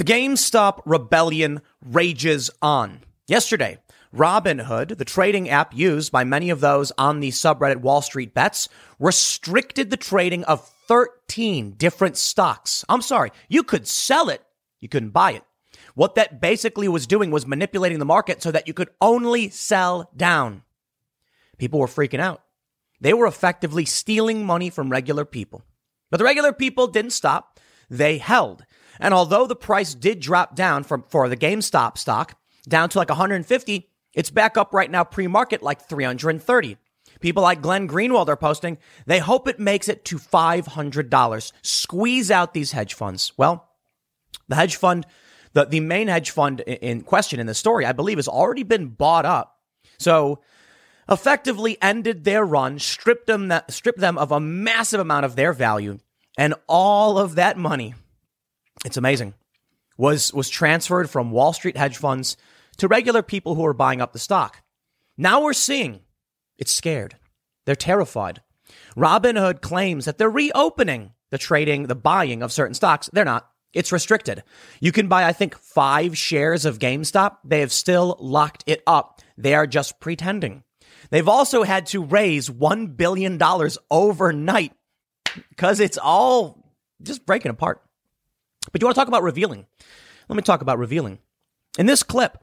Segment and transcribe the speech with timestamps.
[0.00, 3.00] The GameStop rebellion rages on.
[3.26, 3.76] Yesterday,
[4.16, 8.70] Robinhood, the trading app used by many of those on the subreddit Wall Street Bets,
[8.98, 12.82] restricted the trading of 13 different stocks.
[12.88, 14.42] I'm sorry, you could sell it,
[14.78, 15.44] you couldn't buy it.
[15.94, 20.10] What that basically was doing was manipulating the market so that you could only sell
[20.16, 20.62] down.
[21.58, 22.42] People were freaking out.
[23.02, 25.62] They were effectively stealing money from regular people.
[26.10, 27.60] But the regular people didn't stop.
[27.90, 28.64] They held.
[28.98, 32.38] And although the price did drop down from, for the GameStop stock
[32.68, 36.76] down to like 150, it's back up right now pre-market like 330.
[37.20, 41.52] People like Glenn Greenwald are posting, they hope it makes it to $500.
[41.62, 43.32] Squeeze out these hedge funds.
[43.36, 43.68] Well,
[44.48, 45.06] the hedge fund,
[45.52, 48.88] the, the main hedge fund in question in the story, I believe has already been
[48.88, 49.58] bought up.
[49.98, 50.40] So
[51.08, 55.98] effectively ended their run, stripped them, stripped them of a massive amount of their value,
[56.38, 57.94] and all of that money,
[58.84, 59.34] it's amazing,
[59.96, 62.36] was, was transferred from Wall Street hedge funds
[62.78, 64.62] to regular people who are buying up the stock.
[65.16, 66.00] Now we're seeing
[66.58, 67.16] it's scared.
[67.66, 68.42] They're terrified.
[68.96, 73.08] Robinhood claims that they're reopening the trading, the buying of certain stocks.
[73.12, 73.48] They're not.
[73.72, 74.42] It's restricted.
[74.80, 77.36] You can buy, I think, five shares of GameStop.
[77.44, 79.20] They have still locked it up.
[79.38, 80.64] They are just pretending.
[81.10, 83.38] They've also had to raise $1 billion
[83.90, 84.72] overnight
[85.50, 87.80] because it's all just breaking apart.
[88.72, 89.66] But you want to talk about revealing?
[90.28, 91.18] Let me talk about revealing.
[91.78, 92.38] In this clip,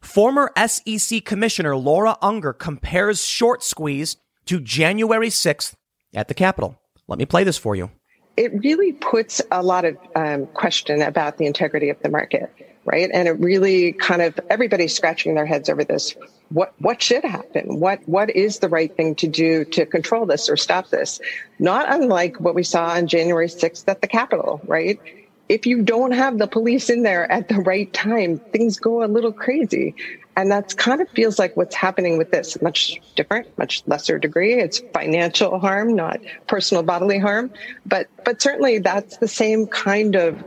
[0.00, 5.74] former SEC Commissioner Laura Unger compares short squeeze to January 6th
[6.14, 6.80] at the Capitol.
[7.06, 7.90] Let me play this for you.
[8.36, 12.52] It really puts a lot of um, question about the integrity of the market,
[12.84, 13.10] right?
[13.12, 16.16] And it really kind of everybody's scratching their heads over this
[16.50, 20.48] what what should happen what what is the right thing to do to control this
[20.48, 21.20] or stop this
[21.58, 24.98] not unlike what we saw on january 6th at the capitol right
[25.48, 29.06] if you don't have the police in there at the right time things go a
[29.06, 29.94] little crazy.
[30.36, 32.62] And that's kind of feels like what's happening with this.
[32.62, 34.54] Much different much lesser degree.
[34.54, 37.50] It's financial harm not personal bodily harm.
[37.84, 40.42] But but certainly that's the same kind of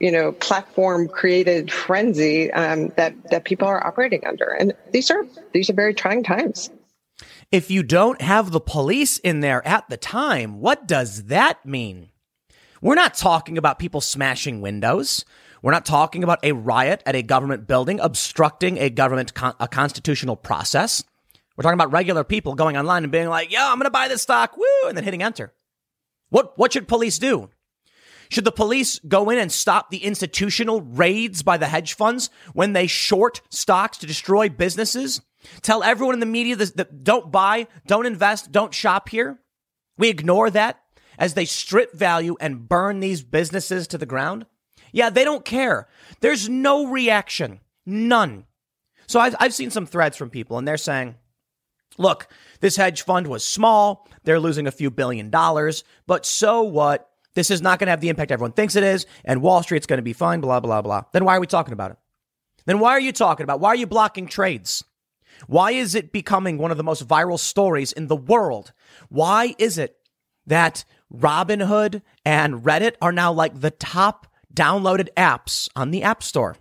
[0.00, 5.26] you know, platform created frenzy um, that that people are operating under, and these are
[5.52, 6.70] these are very trying times.
[7.50, 12.10] If you don't have the police in there at the time, what does that mean?
[12.80, 15.24] We're not talking about people smashing windows.
[15.62, 19.66] We're not talking about a riot at a government building obstructing a government con- a
[19.66, 21.02] constitutional process.
[21.56, 24.06] We're talking about regular people going online and being like, "Yo, I'm going to buy
[24.06, 25.52] this stock," woo, and then hitting enter.
[26.30, 27.50] What what should police do?
[28.30, 32.74] Should the police go in and stop the institutional raids by the hedge funds when
[32.74, 35.22] they short stocks to destroy businesses?
[35.62, 39.40] Tell everyone in the media that don't buy, don't invest, don't shop here.
[39.96, 40.80] We ignore that
[41.18, 44.46] as they strip value and burn these businesses to the ground.
[44.92, 45.88] Yeah, they don't care.
[46.20, 47.60] There's no reaction.
[47.84, 48.44] None.
[49.06, 51.16] So I've, I've seen some threads from people and they're saying,
[51.98, 52.28] look,
[52.60, 54.08] this hedge fund was small.
[54.24, 57.10] They're losing a few billion dollars, but so what?
[57.34, 59.86] This is not going to have the impact everyone thinks it is, and Wall Street's
[59.86, 61.02] going to be fine, blah, blah, blah.
[61.12, 61.96] Then why are we talking about it?
[62.66, 63.60] Then why are you talking about?
[63.60, 64.82] Why are you blocking trades?
[65.46, 68.72] Why is it becoming one of the most viral stories in the world?
[69.08, 69.96] Why is it
[70.46, 70.84] that
[71.14, 76.56] Robinhood and Reddit are now like the top downloaded apps on the App Store?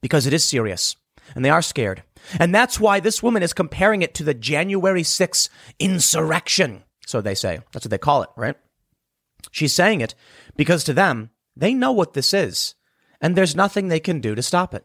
[0.00, 0.96] Because it is serious
[1.34, 2.02] and they are scared.
[2.38, 6.84] And that's why this woman is comparing it to the January 6th insurrection.
[7.06, 7.60] So they say.
[7.72, 8.56] That's what they call it, right?
[9.50, 10.14] She's saying it
[10.56, 12.74] because to them, they know what this is,
[13.20, 14.84] and there's nothing they can do to stop it.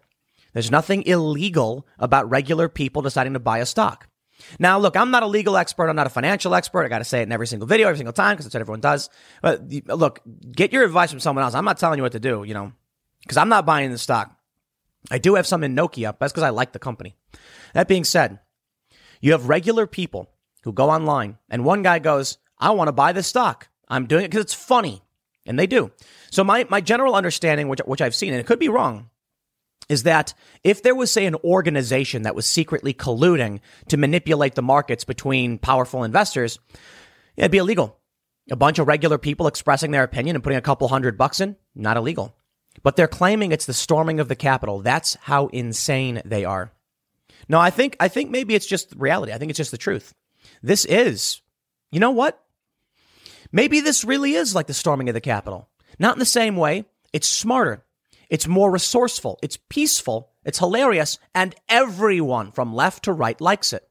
[0.53, 4.07] There's nothing illegal about regular people deciding to buy a stock.
[4.59, 5.89] Now, look, I'm not a legal expert.
[5.89, 6.85] I'm not a financial expert.
[6.85, 8.61] I got to say it in every single video, every single time, because that's what
[8.61, 9.09] everyone does.
[9.41, 11.53] But look, get your advice from someone else.
[11.53, 12.71] I'm not telling you what to do, you know,
[13.21, 14.35] because I'm not buying the stock.
[15.11, 16.15] I do have some in Nokia.
[16.19, 17.15] That's because I like the company.
[17.73, 18.39] That being said,
[19.21, 20.29] you have regular people
[20.63, 23.67] who go online, and one guy goes, I want to buy this stock.
[23.87, 25.03] I'm doing it because it's funny.
[25.45, 25.91] And they do.
[26.31, 29.11] So my, my general understanding, which, which I've seen, and it could be wrong,
[29.89, 30.33] is that
[30.63, 33.59] if there was, say, an organization that was secretly colluding
[33.89, 36.59] to manipulate the markets between powerful investors,
[37.35, 37.99] it'd be illegal.
[38.51, 41.55] A bunch of regular people expressing their opinion and putting a couple hundred bucks in,
[41.75, 42.35] not illegal.
[42.83, 44.81] But they're claiming it's the storming of the Capitol.
[44.81, 46.71] That's how insane they are.
[47.47, 49.31] No, I think I think maybe it's just reality.
[49.31, 50.13] I think it's just the truth.
[50.61, 51.41] This is,
[51.91, 52.41] you know what?
[53.51, 55.69] Maybe this really is like the storming of the Capitol.
[55.99, 56.85] Not in the same way.
[57.13, 57.84] It's smarter.
[58.29, 59.39] It's more resourceful.
[59.41, 60.31] It's peaceful.
[60.43, 61.19] It's hilarious.
[61.33, 63.87] And everyone from left to right likes it.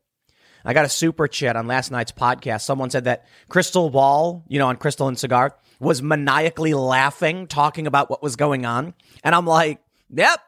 [0.64, 2.62] I got a super chat on last night's podcast.
[2.62, 7.86] Someone said that Krystal Ball, you know, on Krystal and Saagar, was maniacally laughing, talking
[7.86, 8.94] about what was going on.
[9.22, 10.40] And I'm like, yep,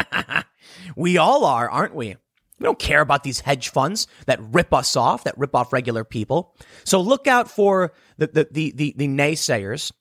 [0.96, 2.16] we all are, aren't we?
[2.58, 6.04] We don't care about these hedge funds that rip us off, that rip off regular
[6.04, 6.54] people.
[6.84, 9.92] So look out for the, the, the, the, the naysayers.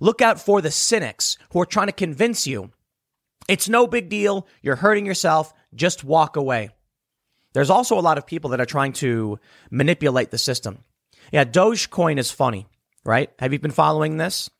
[0.00, 2.70] Look out for the cynics who are trying to convince you
[3.48, 4.46] it's no big deal.
[4.62, 5.52] You're hurting yourself.
[5.74, 6.70] Just walk away.
[7.52, 9.38] There's also a lot of people that are trying to
[9.70, 10.78] manipulate the system.
[11.32, 12.66] Yeah, Dogecoin is funny,
[13.04, 13.30] right?
[13.38, 14.50] Have you been following this?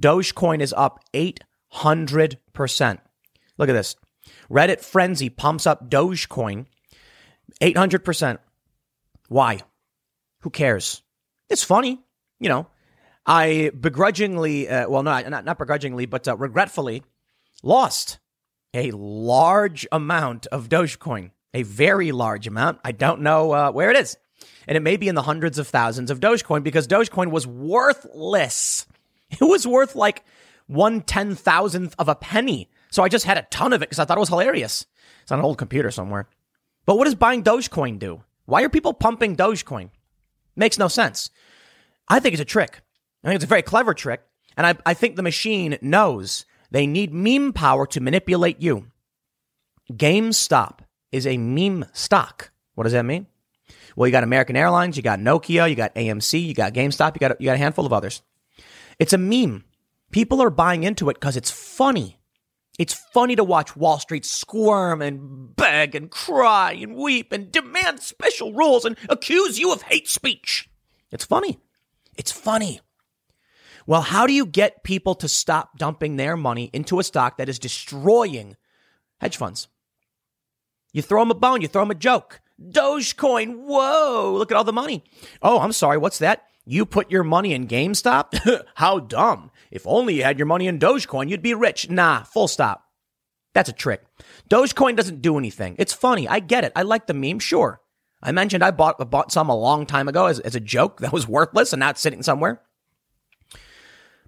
[0.00, 2.98] Dogecoin is up 800%.
[3.58, 3.96] Look at this.
[4.50, 6.66] Reddit Frenzy pumps up Dogecoin
[7.60, 8.38] 800%.
[9.28, 9.60] Why?
[10.40, 11.02] Who cares?
[11.48, 12.00] It's funny.
[12.40, 12.66] You know,
[13.28, 17.02] I begrudgingly, uh, well, no, not, not begrudgingly, but uh, regretfully
[17.62, 18.18] lost
[18.72, 22.80] a large amount of Dogecoin, a very large amount.
[22.82, 24.16] I don't know uh, where it is.
[24.66, 28.86] And it may be in the hundreds of thousands of Dogecoin because Dogecoin was worthless.
[29.30, 30.24] It was worth like
[30.68, 32.70] one ten thousandth of a penny.
[32.90, 34.86] So I just had a ton of it because I thought it was hilarious.
[35.20, 36.30] It's on an old computer somewhere.
[36.86, 38.22] But what does buying Dogecoin do?
[38.46, 39.90] Why are people pumping Dogecoin?
[40.56, 41.28] Makes no sense.
[42.08, 42.80] I think it's a trick.
[43.22, 44.22] I think it's a very clever trick.
[44.56, 48.90] And I, I think the machine knows they need meme power to manipulate you.
[49.92, 50.80] GameStop
[51.12, 52.50] is a meme stock.
[52.74, 53.26] What does that mean?
[53.96, 57.20] Well, you got American Airlines, you got Nokia, you got AMC, you got GameStop, you
[57.20, 58.22] got, you got a handful of others.
[58.98, 59.64] It's a meme.
[60.10, 62.18] People are buying into it because it's funny.
[62.78, 68.00] It's funny to watch Wall Street squirm and beg and cry and weep and demand
[68.00, 70.70] special rules and accuse you of hate speech.
[71.10, 71.58] It's funny.
[72.16, 72.80] It's funny.
[73.88, 77.48] Well, how do you get people to stop dumping their money into a stock that
[77.48, 78.54] is destroying
[79.18, 79.68] hedge funds?
[80.92, 82.42] You throw them a bone, you throw them a joke.
[82.62, 85.04] Dogecoin, whoa, look at all the money.
[85.40, 86.44] Oh, I'm sorry, what's that?
[86.66, 88.62] You put your money in GameStop?
[88.74, 89.50] How dumb.
[89.70, 91.88] If only you had your money in Dogecoin, you'd be rich.
[91.88, 92.84] Nah, full stop.
[93.54, 94.04] That's a trick.
[94.50, 95.76] Dogecoin doesn't do anything.
[95.78, 96.28] It's funny.
[96.28, 96.72] I get it.
[96.76, 97.80] I like the meme, sure.
[98.22, 101.10] I mentioned I bought, bought some a long time ago as, as a joke that
[101.14, 102.60] was worthless and not sitting somewhere.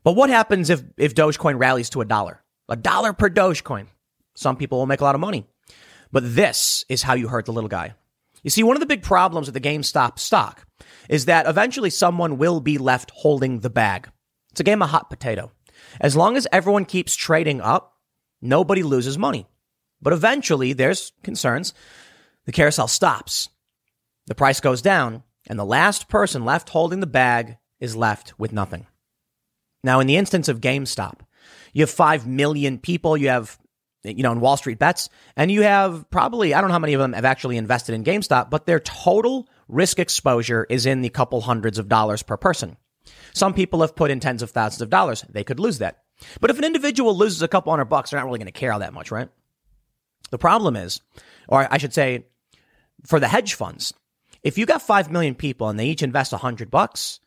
[0.02, 2.42] But what happens if, if Dogecoin rallies to a dollar?
[2.68, 3.86] A dollar per Dogecoin.
[4.34, 5.46] Some people will make a lot of money.
[6.12, 7.94] But this is how you hurt the little guy.
[8.42, 10.66] You see, one of the big problems with the GameStop stock
[11.08, 14.08] is that eventually someone will be left holding the bag.
[14.50, 15.52] It's a game of hot potato.
[16.00, 17.94] As long as everyone keeps trading up,
[18.40, 19.46] nobody loses money.
[20.00, 21.74] But eventually there's concerns.
[22.46, 23.48] The carousel stops.
[24.26, 28.52] The price goes down and the last person left holding the bag is left with
[28.52, 28.86] nothing.
[29.82, 31.20] Now, in the instance of GameStop,
[31.72, 33.16] you have 5 million people.
[33.16, 33.58] You have
[34.02, 35.08] you know, in Wall Street bets.
[35.36, 38.04] And you have probably, I don't know how many of them have actually invested in
[38.04, 42.76] GameStop, but their total risk exposure is in the couple hundreds of dollars per person.
[43.32, 45.24] Some people have put in tens of thousands of dollars.
[45.28, 46.02] They could lose that.
[46.40, 48.72] But if an individual loses a couple hundred bucks, they're not really going to care
[48.72, 49.28] all that much, right?
[50.30, 51.00] The problem is,
[51.48, 52.26] or I should say,
[53.06, 53.94] for the hedge funds,
[54.42, 57.20] if you got 5 million people and they each invest 100 bucks,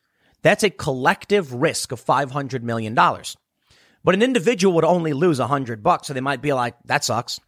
[0.44, 2.94] that's a collective risk of $500 million.
[2.96, 6.08] But an individual would only lose a hundred bucks.
[6.08, 7.40] So they might be like, that sucks.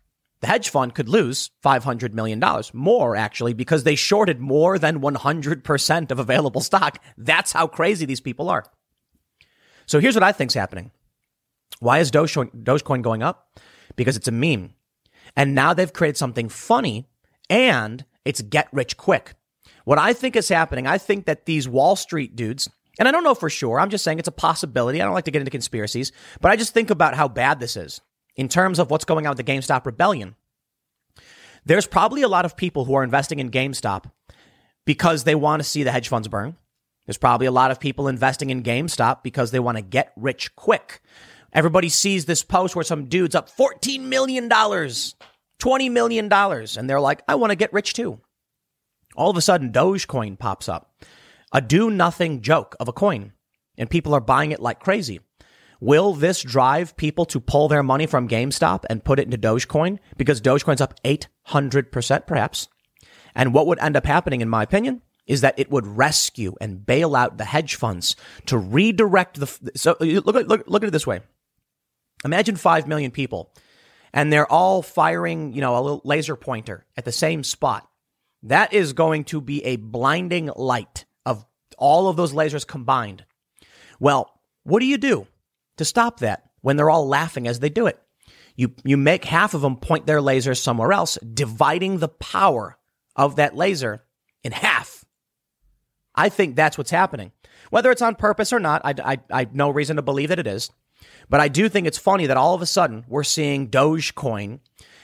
[0.41, 2.41] The hedge fund could lose $500 million
[2.73, 7.03] more actually because they shorted more than 100% of available stock.
[7.17, 8.65] That's how crazy these people are.
[9.85, 10.91] So here's what I think's happening.
[11.79, 13.59] Why is Dogecoin going up?
[13.95, 14.73] Because it's a meme.
[15.35, 17.07] And now they've created something funny
[17.49, 19.33] and it's get rich quick.
[19.83, 23.23] What I think is happening, I think that these Wall Street dudes, and I don't
[23.23, 23.79] know for sure.
[23.79, 25.01] I'm just saying it's a possibility.
[25.01, 26.11] I don't like to get into conspiracies,
[26.41, 28.01] but I just think about how bad this is
[28.35, 30.35] in terms of what's going on with the GameStop rebellion.
[31.65, 34.11] There's probably a lot of people who are investing in GameStop
[34.85, 36.55] because they want to see the hedge funds burn.
[37.05, 40.55] There's probably a lot of people investing in GameStop because they want to get rich
[40.55, 41.01] quick.
[41.53, 47.21] Everybody sees this post where some dude's up $14 million, $20 million, and they're like,
[47.27, 48.19] I want to get rich too.
[49.15, 50.91] All of a sudden, Dogecoin pops up
[51.55, 53.31] a do nothing joke of a coin,
[53.77, 55.21] and people are buying it like crazy.
[55.79, 59.99] Will this drive people to pull their money from GameStop and put it into Dogecoin?
[60.17, 62.67] Because Dogecoin's up 800% perhaps.
[63.33, 66.85] And what would end up happening, in my opinion, is that it would rescue and
[66.85, 69.71] bail out the hedge funds to redirect the.
[69.77, 71.21] So uh, look at, look, look at it this way.
[72.25, 73.53] Imagine 5 million people
[74.13, 77.87] and they're all firing, you know, a little laser pointer at the same spot.
[78.43, 81.05] That is going to be a blinding light
[81.77, 83.25] all of those lasers combined.
[83.99, 85.27] Well, what do you do
[85.77, 87.99] to stop that when they're all laughing as they do it?
[88.55, 92.77] You, you make half of them point their lasers somewhere else, dividing the power
[93.15, 94.03] of that laser
[94.43, 95.03] in half.
[96.15, 97.31] I think that's what's happening.
[97.69, 100.39] Whether it's on purpose or not, I, I, I have no reason to believe that
[100.39, 100.71] it is.
[101.29, 104.59] But I do think it's funny that all of a sudden we're seeing Dogecoin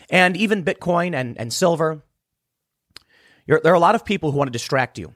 [0.09, 2.03] and even Bitcoin and, and silver.
[3.45, 5.13] You're, there are a lot of people who want to distract you.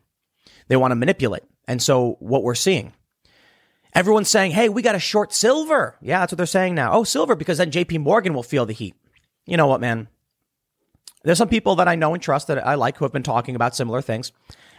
[0.67, 1.43] They want to manipulate.
[1.67, 2.93] And so what we're seeing,
[3.93, 5.97] everyone's saying, hey, we got to short silver.
[6.01, 6.91] Yeah, that's what they're saying now.
[6.93, 8.95] Oh, silver, because then JP Morgan will feel the heat.
[9.45, 10.07] You know what, man?
[11.23, 13.55] There's some people that I know and trust that I like who have been talking
[13.55, 14.31] about similar things.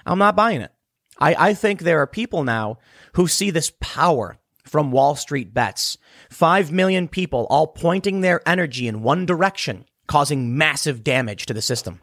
[0.05, 0.73] I'm not buying it.
[1.19, 2.79] I, I think there are people now
[3.15, 5.99] who see this power from Wall Street bets.
[6.31, 11.63] Five million people all pointing their energy in one direction, causing massive damage to the
[11.63, 12.01] system.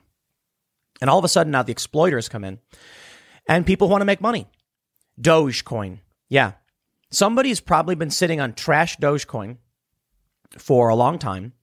[1.00, 2.60] And all of a sudden now the exploiters come in
[3.48, 4.48] and people want to make money.
[5.22, 6.00] Dogecoin.
[6.30, 6.54] Yeah.
[7.12, 9.58] Somebody's probably been sitting on trash Dogecoin
[10.58, 11.54] for a long time.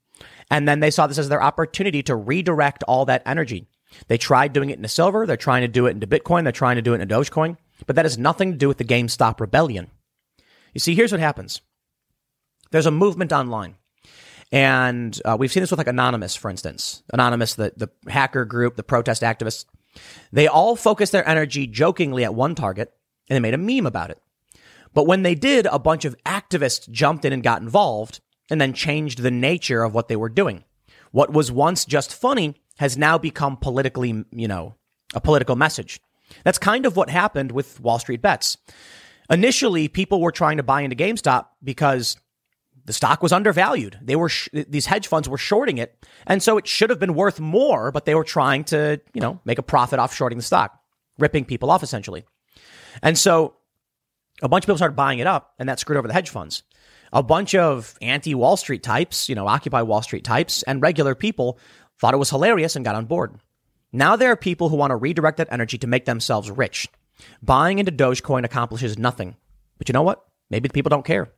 [0.51, 3.69] And then they saw this as their opportunity to redirect all that energy.
[4.09, 5.27] They tried doing it into silver.
[5.27, 6.45] They're trying to do it into Bitcoin.
[6.45, 7.57] They're trying to do it into Dogecoin.
[7.87, 9.91] But that has nothing to do with the GameStop rebellion.
[10.75, 11.61] You see, here's what happens.
[12.71, 13.77] There's a movement online.
[14.53, 17.03] And uh, we've seen this with like Anonymous, for instance.
[17.13, 19.65] Anonymous, the, the hacker group, the protest activists.
[20.33, 22.93] They all focused their energy jokingly at one target
[23.29, 24.21] and they made a meme about it.
[24.93, 28.21] But when they did, a bunch of activists jumped in and got involved
[28.51, 30.65] and then changed the nature of what they were doing.
[31.13, 34.75] What was once just funny has now become politically, you know,
[35.15, 36.01] a political message.
[36.45, 38.57] That's kind of what happened with Wall Street bets.
[39.29, 42.17] Initially, people were trying to buy into GameStop because
[42.91, 44.01] the stock was undervalued.
[44.03, 47.15] They were sh- these hedge funds were shorting it, and so it should have been
[47.15, 50.43] worth more, but they were trying to, you know, make a profit off shorting the
[50.43, 50.77] stock,
[51.17, 52.25] ripping people off essentially.
[53.01, 53.55] And so
[54.43, 56.65] a bunch of people started buying it up, and that screwed over the hedge funds.
[57.13, 61.15] A bunch of anti Wall Street types, you know, Occupy Wall Street types, and regular
[61.15, 61.61] people
[62.01, 63.37] thought it was hilarious and got on board.
[63.93, 66.89] Now there are people who want to redirect that energy to make themselves rich.
[67.41, 69.37] Buying into Dogecoin accomplishes nothing.
[69.79, 70.25] But you know what?
[70.51, 71.31] Maybe the people don't care.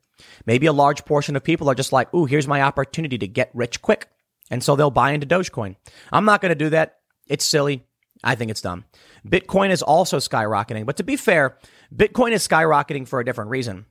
[0.46, 3.50] Maybe a large portion of people are just like, ooh, here's my opportunity to get
[3.54, 4.08] rich quick.
[4.50, 5.76] And so they'll buy into Dogecoin.
[6.12, 6.98] I'm not going to do that.
[7.26, 7.84] It's silly.
[8.24, 8.84] I think it's dumb.
[9.26, 10.86] Bitcoin is also skyrocketing.
[10.86, 11.58] But to be fair,
[11.94, 13.86] Bitcoin is skyrocketing for a different reason.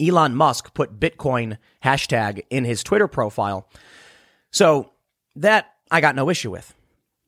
[0.00, 3.68] Elon Musk put Bitcoin hashtag in his Twitter profile.
[4.50, 4.92] So
[5.36, 6.74] that I got no issue with.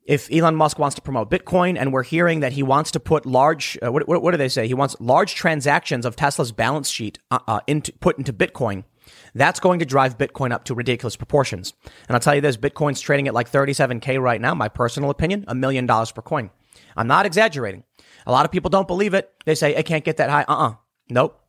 [0.04, 3.25] If Elon Musk wants to promote Bitcoin and we're hearing that he wants to put
[3.25, 4.66] large, uh, what, what, what, do they say?
[4.66, 8.85] He wants large transactions of Tesla's balance sheet uh, uh, into, put into Bitcoin.
[9.35, 11.73] That's going to drive Bitcoin up to ridiculous proportions.
[12.09, 14.54] And I'll tell you this, Bitcoin's trading at like 37K right now.
[14.54, 16.50] My personal opinion, a million dollars per coin.
[16.97, 17.85] I'm not exaggerating.
[18.26, 19.30] A lot of people don't believe it.
[19.44, 20.44] They say, it can't get that high.
[20.49, 20.75] Uh-uh.
[21.11, 21.40] Nope.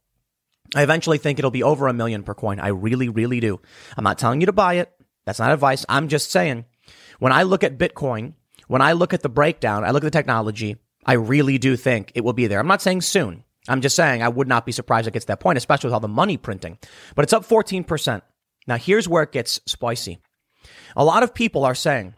[0.76, 2.60] I eventually think it'll be over a million per coin.
[2.60, 3.60] I really, really do.
[3.98, 4.92] I'm not telling you to buy it.
[5.26, 5.86] That's not advice.
[5.88, 6.66] I'm just saying
[7.20, 8.34] when I look at Bitcoin,
[8.74, 12.12] when I look at the breakdown, I look at the technology, I really do think
[12.16, 12.60] it will be there.
[12.60, 13.44] I'm not saying soon.
[13.68, 15.94] I'm just saying I would not be surprised it gets to that point, especially with
[15.94, 16.80] all the money printing.
[17.14, 18.24] But it's up 14%.
[18.66, 20.18] Now here's where it gets spicy.
[20.96, 22.16] A lot of people are saying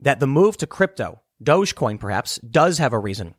[0.00, 3.36] that the move to crypto, Dogecoin perhaps, does have a reason.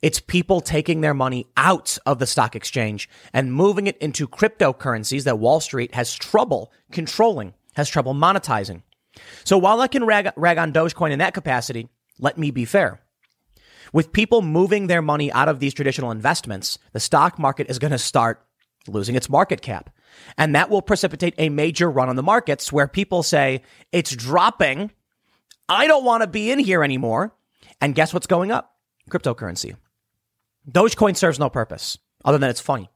[0.00, 5.24] It's people taking their money out of the stock exchange and moving it into cryptocurrencies
[5.24, 8.84] that Wall Street has trouble controlling, has trouble monetizing.
[9.44, 13.00] So while I can rag, rag on Dogecoin in that capacity, let me be fair.
[13.92, 17.92] With people moving their money out of these traditional investments, the stock market is going
[17.92, 18.44] to start
[18.86, 19.90] losing its market cap.
[20.36, 24.90] And that will precipitate a major run on the markets where people say, it's dropping.
[25.68, 27.34] I don't want to be in here anymore.
[27.80, 28.74] And guess what's going up?
[29.10, 29.76] Cryptocurrency.
[30.70, 32.90] Dogecoin serves no purpose other than it's funny.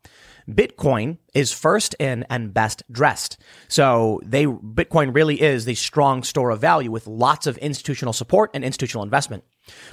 [0.49, 3.39] Bitcoin is first in and best dressed.
[3.69, 8.51] So they Bitcoin really is the strong store of value with lots of institutional support
[8.55, 9.45] and institutional investment.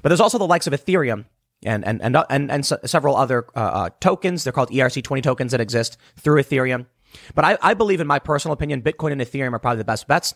[0.02, 1.26] But there's also the likes of Ethereum
[1.64, 4.44] and and and and, and several other uh, uh, tokens.
[4.44, 6.88] They're called ERC20 tokens that exist through Ethereum.
[7.34, 10.08] But I, I believe, in my personal opinion, Bitcoin and Ethereum are probably the best
[10.08, 10.36] bets.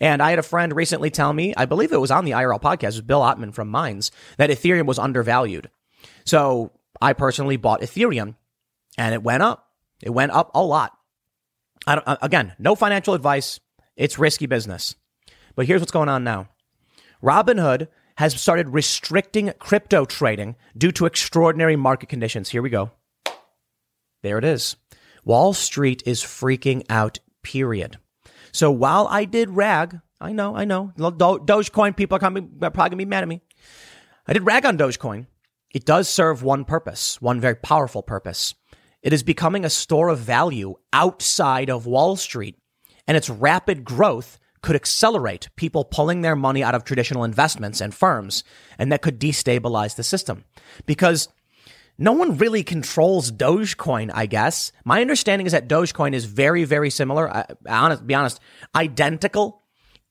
[0.00, 2.62] And I had a friend recently tell me, I believe it was on the IRL
[2.62, 5.70] podcast, it was Bill Ottman from Minds, that Ethereum was undervalued.
[6.24, 8.36] So I personally bought Ethereum
[8.96, 9.68] and it went up.
[10.02, 10.92] It went up a lot.
[11.86, 13.60] Uh, again, no financial advice.
[13.96, 14.94] It's risky business.
[15.54, 16.48] But here's what's going on now.
[17.22, 22.48] Robinhood has started restricting crypto trading due to extraordinary market conditions.
[22.48, 22.90] Here we go.
[24.22, 24.76] There it is.
[25.24, 27.98] Wall Street is freaking out, period.
[28.52, 32.90] So while I did rag, I know, I know, Dogecoin people are, coming, are probably
[32.90, 33.42] going to be mad at me.
[34.26, 35.26] I did rag on Dogecoin.
[35.74, 38.54] It does serve one purpose, one very powerful purpose.
[39.04, 42.56] It is becoming a store of value outside of Wall Street,
[43.06, 47.94] and its rapid growth could accelerate people pulling their money out of traditional investments and
[47.94, 48.44] firms,
[48.78, 50.44] and that could destabilize the system.
[50.86, 51.28] Because
[51.98, 54.72] no one really controls Dogecoin, I guess.
[54.86, 57.30] My understanding is that Dogecoin is very, very similar.
[57.30, 58.40] I, honest, be honest,
[58.74, 59.64] identical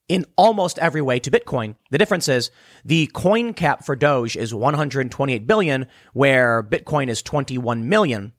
[0.07, 1.77] in almost every way to Bitcoin.
[1.89, 2.51] The difference is
[2.85, 8.33] the coin cap for Doge is 128 billion, where Bitcoin is 21 million.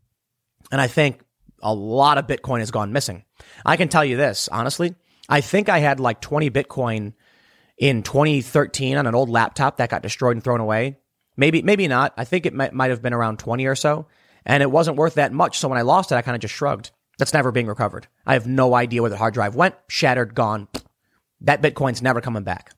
[0.73, 1.21] And I think
[1.63, 3.25] a lot of Bitcoin has gone missing.
[3.65, 4.95] I can tell you this, honestly.
[5.29, 7.15] I think I had like 20 Bitcoin
[7.79, 10.99] in 2013 on an old laptop that got destroyed and thrown away.
[11.37, 12.13] Maybe, maybe not.
[12.17, 14.07] I think it might, might have been around 20 or so.
[14.47, 15.59] And it wasn't worth that much.
[15.59, 16.91] So when I lost it, I kind of just shrugged.
[17.19, 18.07] That's never being recovered.
[18.27, 19.75] I have no idea where the hard drive went.
[19.89, 20.69] Shattered, gone.
[21.41, 22.75] That Bitcoin's never coming back.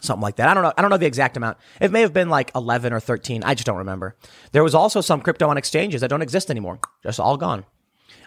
[0.00, 0.48] Something like that.
[0.48, 0.72] I don't know.
[0.76, 1.58] I don't know the exact amount.
[1.80, 3.42] It may have been like 11 or 13.
[3.44, 4.16] I just don't remember.
[4.52, 6.80] There was also some crypto on exchanges that don't exist anymore.
[7.02, 7.64] Just all gone.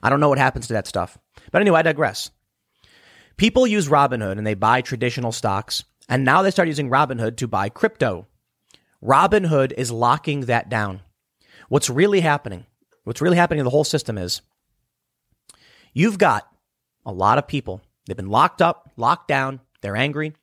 [0.02, 1.18] I don't know what happens to that stuff.
[1.52, 2.32] But anyway, I digress.
[3.38, 5.84] People use Robinhood and they buy traditional stocks.
[6.08, 8.28] And now they start using Robinhood to buy crypto.
[9.04, 11.02] Robinhood is locking that down.
[11.70, 12.66] What's really happening,
[13.04, 14.42] what's really happening in the whole system is
[15.94, 16.48] you've got
[17.06, 19.60] a lot of people They've been locked up, locked down.
[19.82, 20.34] They're angry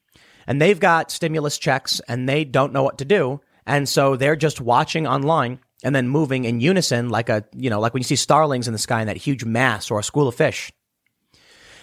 [0.46, 3.40] and they've got stimulus checks and they don't know what to do.
[3.66, 7.80] And so they're just watching online and then moving in unison like a, you know,
[7.80, 10.28] like when you see starlings in the sky in that huge mass or a school
[10.28, 10.72] of fish.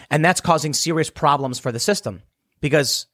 [0.10, 2.22] And that's causing serious problems for the system
[2.62, 3.08] because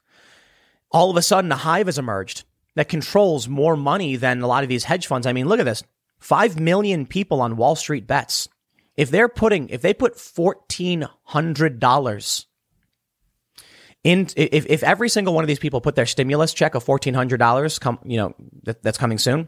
[0.92, 2.44] all of a sudden a hive has emerged
[2.76, 5.28] that controls more money than a lot of these hedge funds.
[5.28, 5.84] I mean, look at this.
[6.20, 8.50] 5 million people on Wall Street bets.
[8.98, 12.46] If they're putting, if they put $1,400
[14.04, 17.14] in if, if every single one of these people put their stimulus check of fourteen
[17.14, 19.48] hundred dollars come you know that, that's coming soon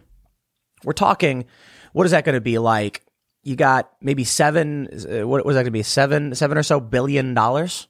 [0.84, 1.46] we're talking
[1.93, 3.03] what is that going to be like?
[3.43, 6.79] You got maybe seven uh, what was that going to be seven seven or so
[6.79, 7.88] billion dollars?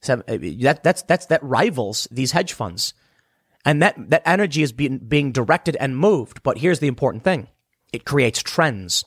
[0.00, 2.94] Seven uh, that that's that's that rivals these hedge funds.
[3.64, 7.48] And that that energy is being being directed and moved but here's the important thing.
[7.92, 9.04] It creates trends.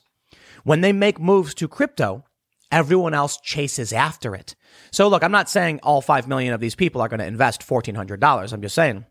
[0.64, 2.24] When they make moves to crypto
[2.70, 4.54] everyone else chases after it.
[4.90, 7.66] So look, I'm not saying all 5 million of these people are going to invest
[7.66, 8.52] $1,400.
[8.52, 9.04] I'm just saying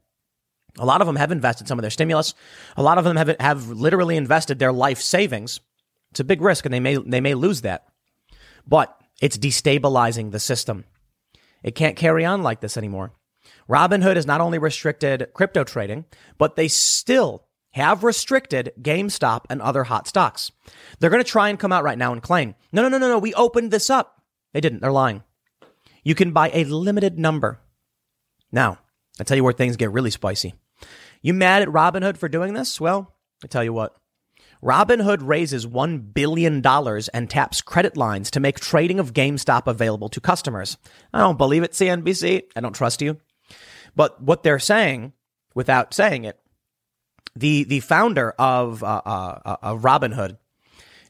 [0.78, 2.34] a lot of them have invested some of their stimulus.
[2.76, 5.60] A lot of them have, have literally invested their life savings.
[6.12, 7.88] It's a big risk and they may, they may lose that,
[8.68, 10.86] but it's destabilizing the system.
[11.64, 13.12] It can't carry on like this anymore.
[13.70, 16.06] Robinhood has not only restricted crypto trading,
[16.38, 17.45] but they still
[17.76, 20.50] have restricted GameStop and other hot stocks.
[21.00, 23.10] They're going to try and come out right now and claim, no, no, no, no,
[23.10, 24.22] no, we opened this up.
[24.54, 24.80] They didn't.
[24.80, 25.24] They're lying.
[26.02, 27.60] You can buy a limited number.
[28.50, 28.80] Now,
[29.20, 30.54] I tell you where things get really spicy.
[31.22, 32.80] You mad at Robinhood for doing this?
[32.80, 33.94] Well, I tell you what.
[34.64, 40.22] Robinhood raises $1 billion and taps credit lines to make trading of GameStop available to
[40.22, 40.78] customers.
[41.14, 42.44] I don't believe it, CNBC.
[42.56, 43.20] I don't trust you.
[43.98, 45.12] But what they're saying,
[45.54, 46.40] without saying it,
[47.36, 50.38] the the founder of uh, uh, uh, Robinhood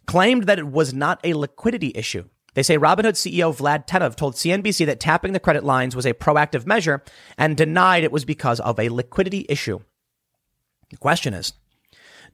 [0.07, 2.25] claimed that it was not a liquidity issue.
[2.53, 6.13] They say Robinhood CEO Vlad Tenev told CNBC that tapping the credit lines was a
[6.13, 7.03] proactive measure
[7.37, 9.79] and denied it was because of a liquidity issue.
[10.89, 11.53] The question is,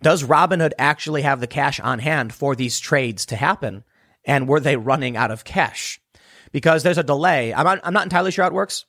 [0.01, 3.83] does Robinhood actually have the cash on hand for these trades to happen?
[4.23, 5.99] And were they running out of cash?
[6.51, 7.53] Because there's a delay.
[7.53, 8.85] I'm not, I'm not entirely sure how it works.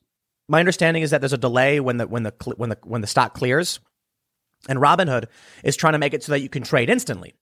[0.49, 3.07] My understanding is that there's a delay when the when the when the when the
[3.07, 3.81] stock clears
[4.69, 5.27] and Robinhood
[5.65, 7.35] is trying to make it so that you can trade instantly.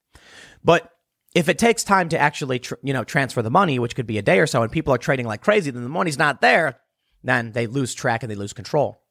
[0.65, 0.91] But
[1.35, 4.19] if it takes time to actually, tr- you know, transfer the money, which could be
[4.19, 6.81] a day or so, and people are trading like crazy, then the money's not there,
[7.23, 9.03] then they lose track and they lose control.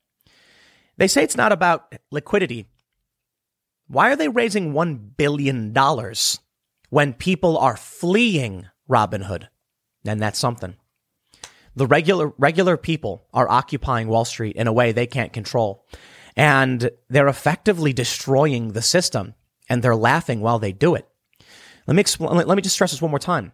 [0.97, 2.67] They say it's not about liquidity.
[3.87, 5.73] Why are they raising $1 billion
[6.89, 9.47] when people are fleeing Robinhood?
[10.05, 10.75] And that's something.
[11.75, 15.85] The regular, regular people are occupying Wall Street in a way they can't control
[16.39, 19.34] and they're effectively destroying the system
[19.67, 21.06] and they're laughing while they do it.
[21.86, 22.34] Let me explain.
[22.34, 23.52] Let me just stress this one more time.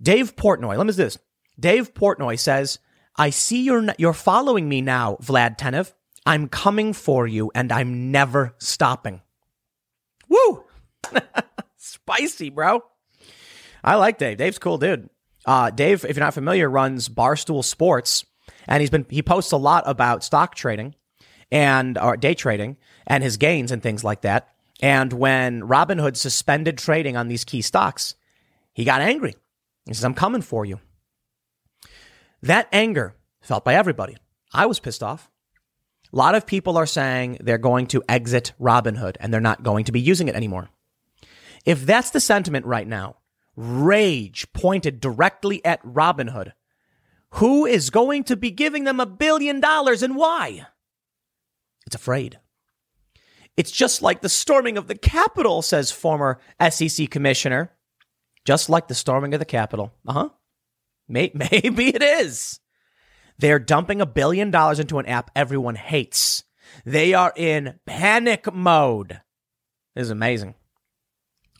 [0.00, 1.18] Dave Portnoy, let me do this.
[1.60, 2.78] Dave Portnoy says,
[3.14, 5.92] I see you're, you're following me now, Vlad Tenev.
[6.24, 9.20] I'm coming for you and I'm never stopping.
[10.30, 10.64] Woo!
[11.76, 12.84] Spicy, bro.
[13.84, 14.38] I like Dave.
[14.38, 15.10] Dave's cool dude.
[15.44, 18.24] Uh, Dave, if you're not familiar, runs Barstool Sports
[18.66, 20.94] and he's been, he posts a lot about stock trading
[21.50, 24.48] and or day trading and his gains and things like that.
[24.80, 28.14] And when Robinhood suspended trading on these key stocks,
[28.72, 29.34] he got angry.
[29.86, 30.80] He says, I'm coming for you.
[32.42, 34.16] That anger felt by everybody.
[34.52, 35.30] I was pissed off.
[36.12, 39.84] A lot of people are saying they're going to exit Robinhood and they're not going
[39.86, 40.70] to be using it anymore.
[41.64, 43.16] If that's the sentiment right now,
[43.56, 46.52] rage pointed directly at Robinhood,
[47.32, 50.66] who is going to be giving them a billion dollars and why?
[51.88, 52.38] It's afraid.
[53.56, 57.72] It's just like the storming of the Capitol, says former SEC commissioner.
[58.44, 59.94] Just like the storming of the Capitol.
[60.06, 60.28] Uh huh.
[61.08, 62.60] Maybe it is.
[63.38, 66.44] They're dumping a billion dollars into an app everyone hates.
[66.84, 69.22] They are in panic mode.
[69.94, 70.56] This is amazing.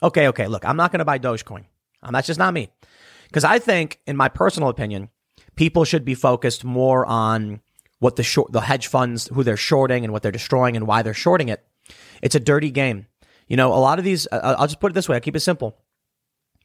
[0.03, 0.47] Okay, okay.
[0.47, 1.65] Look, I'm not going to buy Dogecoin.
[2.03, 2.69] Um, that's just not me.
[3.29, 5.09] Because I think, in my personal opinion,
[5.57, 7.63] people should be focused more on
[7.99, 11.03] what the short, the hedge funds, who they're shorting and what they're destroying and why
[11.03, 11.65] they're shorting it.
[12.23, 13.07] It's a dirty game.
[13.49, 15.17] You know, a lot of these, uh, I'll just put it this way.
[15.17, 15.79] I'll keep it simple.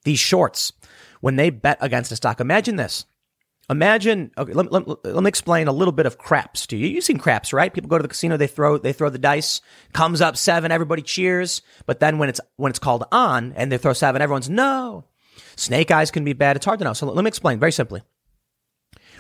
[0.04, 0.74] These shorts,
[1.22, 3.06] when they bet against a stock, imagine this.
[3.70, 6.88] Imagine, okay, let, let, let, me explain a little bit of craps to you.
[6.88, 7.74] You've seen craps, right?
[7.74, 9.62] People go to the casino, they throw, they throw the dice,
[9.94, 11.62] comes up seven, everybody cheers.
[11.86, 15.06] But then when it's, when it's called on and they throw seven, everyone's no.
[15.56, 16.58] Snake eyes can be bad.
[16.58, 16.92] It's hard to know.
[16.92, 18.02] So let me explain very simply.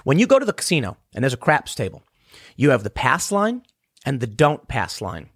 [0.04, 2.04] When you go to the casino and there's a craps table,
[2.56, 3.64] you have the pass line
[4.06, 5.30] and the don't pass line.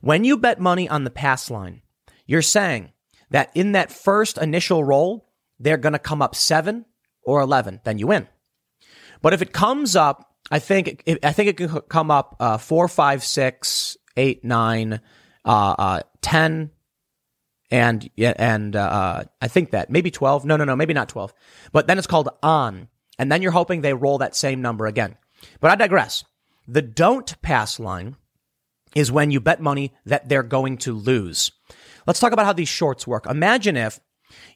[0.00, 1.82] When you bet money on the pass line,
[2.26, 2.92] you're saying
[3.30, 6.84] that in that first initial roll, they're going to come up seven
[7.24, 8.26] or 11, then you win.
[9.22, 12.58] But if it comes up, I think it, I think it could come up uh,
[12.58, 15.00] four, five, six, eight, nine,
[15.44, 16.70] uh, uh, ten,
[17.70, 20.44] and and uh, I think that maybe twelve.
[20.44, 21.32] No, no, no, maybe not twelve.
[21.72, 22.88] But then it's called on,
[23.18, 25.16] and then you're hoping they roll that same number again.
[25.60, 26.24] But I digress.
[26.66, 28.16] The don't pass line
[28.94, 31.50] is when you bet money that they're going to lose.
[32.06, 33.26] Let's talk about how these shorts work.
[33.26, 34.00] Imagine if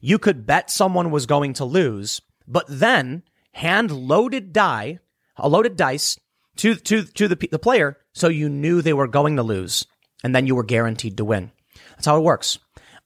[0.00, 5.00] you could bet someone was going to lose but then hand loaded die,
[5.36, 6.18] a loaded dice
[6.56, 9.86] to, to, to the, the player so you knew they were going to lose
[10.22, 11.50] and then you were guaranteed to win.
[11.90, 12.58] That's how it works.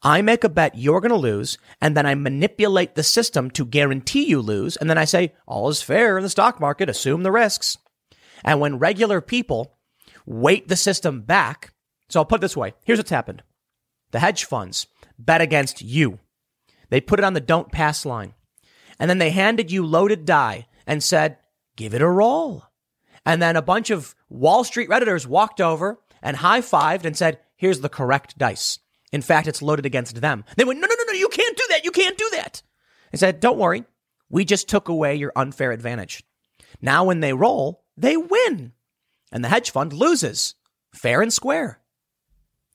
[0.03, 3.67] I make a bet you're going to lose, and then I manipulate the system to
[3.67, 7.23] guarantee you lose, and then I say, all is fair in the stock market, assume
[7.23, 7.77] the risks.
[8.43, 9.77] And when regular people
[10.25, 11.75] weight the system back,
[12.09, 13.43] so I'll put it this way here's what's happened
[14.11, 14.87] the hedge funds
[15.19, 16.19] bet against you,
[16.89, 18.35] they put it on the don't pass line
[19.01, 21.39] and then they handed you loaded die and said,
[21.75, 22.65] give it a roll.
[23.25, 27.39] And then a bunch of Wall Street Redditors walked over and high fived and said,
[27.57, 28.79] here's the correct dice.
[29.12, 30.44] In fact, it's loaded against them.
[30.57, 31.85] They went, no, no, no, no, you can't do that.
[31.85, 32.62] You can't do that.
[33.12, 33.85] I said, don't worry.
[34.29, 36.23] We just took away your unfair advantage.
[36.81, 38.73] Now, when they roll, they win.
[39.33, 40.55] And the hedge fund loses
[40.94, 41.81] fair and square.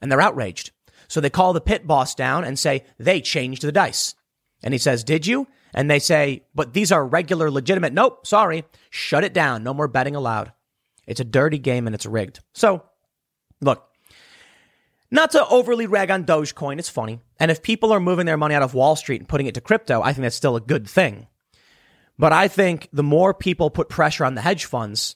[0.02, 0.72] And they're outraged.
[1.08, 4.16] So they call the pit boss down and say, they changed the dice.
[4.62, 5.48] And he says, did you?
[5.76, 7.92] and they say, but these are regular, legitimate.
[7.92, 8.64] Nope, sorry.
[8.90, 9.62] Shut it down.
[9.62, 10.54] No more betting allowed.
[11.06, 12.40] It's a dirty game and it's rigged.
[12.54, 12.82] So,
[13.62, 13.86] look,
[15.12, 17.20] not to overly rag on Dogecoin, it's funny.
[17.40, 19.62] And if people are moving their money out of Wall Street and putting it to
[19.62, 21.28] crypto, I think that's still a good thing.
[22.18, 25.16] But I think the more people put pressure on the hedge funds,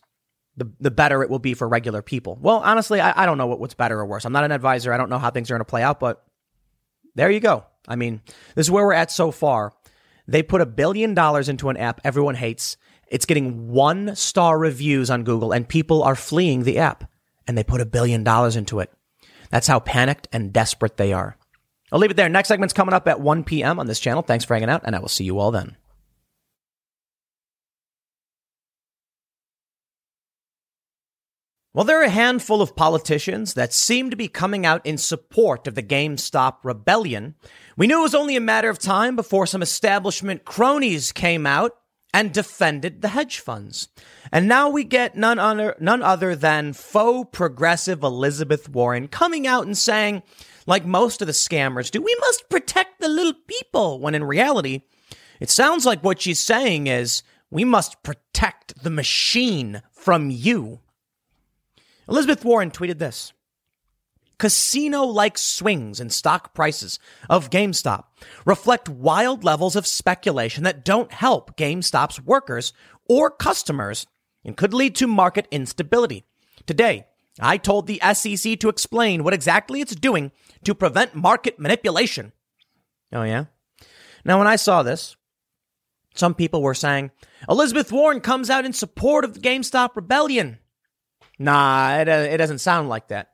[0.57, 2.37] the, the better it will be for regular people.
[2.39, 4.25] Well, honestly, I, I don't know what, what's better or worse.
[4.25, 4.93] I'm not an advisor.
[4.93, 6.23] I don't know how things are going to play out, but
[7.15, 7.65] there you go.
[7.87, 8.21] I mean,
[8.55, 9.73] this is where we're at so far.
[10.27, 12.77] They put a billion dollars into an app everyone hates.
[13.07, 17.09] It's getting one star reviews on Google and people are fleeing the app
[17.47, 18.91] and they put a billion dollars into it.
[19.49, 21.37] That's how panicked and desperate they are.
[21.91, 22.29] I'll leave it there.
[22.29, 23.79] Next segment's coming up at 1 p.m.
[23.79, 24.21] on this channel.
[24.21, 25.75] Thanks for hanging out and I will see you all then.
[31.71, 35.67] Well, there are a handful of politicians that seem to be coming out in support
[35.67, 37.35] of the GameStop rebellion.
[37.77, 41.73] We knew it was only a matter of time before some establishment cronies came out
[42.13, 43.87] and defended the hedge funds.
[44.31, 49.65] And now we get none other, none other than faux progressive Elizabeth Warren coming out
[49.65, 50.23] and saying,
[50.65, 54.81] like most of the scammers do, we must protect the little people, when in reality,
[55.39, 60.79] it sounds like what she's saying is, we must protect the machine from you.
[62.07, 63.33] Elizabeth Warren tweeted this
[64.39, 66.97] Casino like swings in stock prices
[67.29, 68.05] of GameStop
[68.45, 72.73] reflect wild levels of speculation that don't help GameStop's workers
[73.07, 74.07] or customers
[74.43, 76.25] and could lead to market instability.
[76.65, 77.05] Today,
[77.39, 80.31] I told the SEC to explain what exactly it's doing
[80.63, 82.31] to prevent market manipulation.
[83.11, 83.45] Oh, yeah?
[84.23, 85.15] Now, when I saw this,
[86.15, 87.11] some people were saying,
[87.49, 90.59] Elizabeth Warren comes out in support of the GameStop rebellion.
[91.37, 93.31] Nah, it, uh, it doesn't sound like that.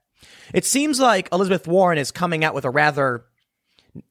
[0.54, 3.26] It seems like Elizabeth Warren is coming out with a rather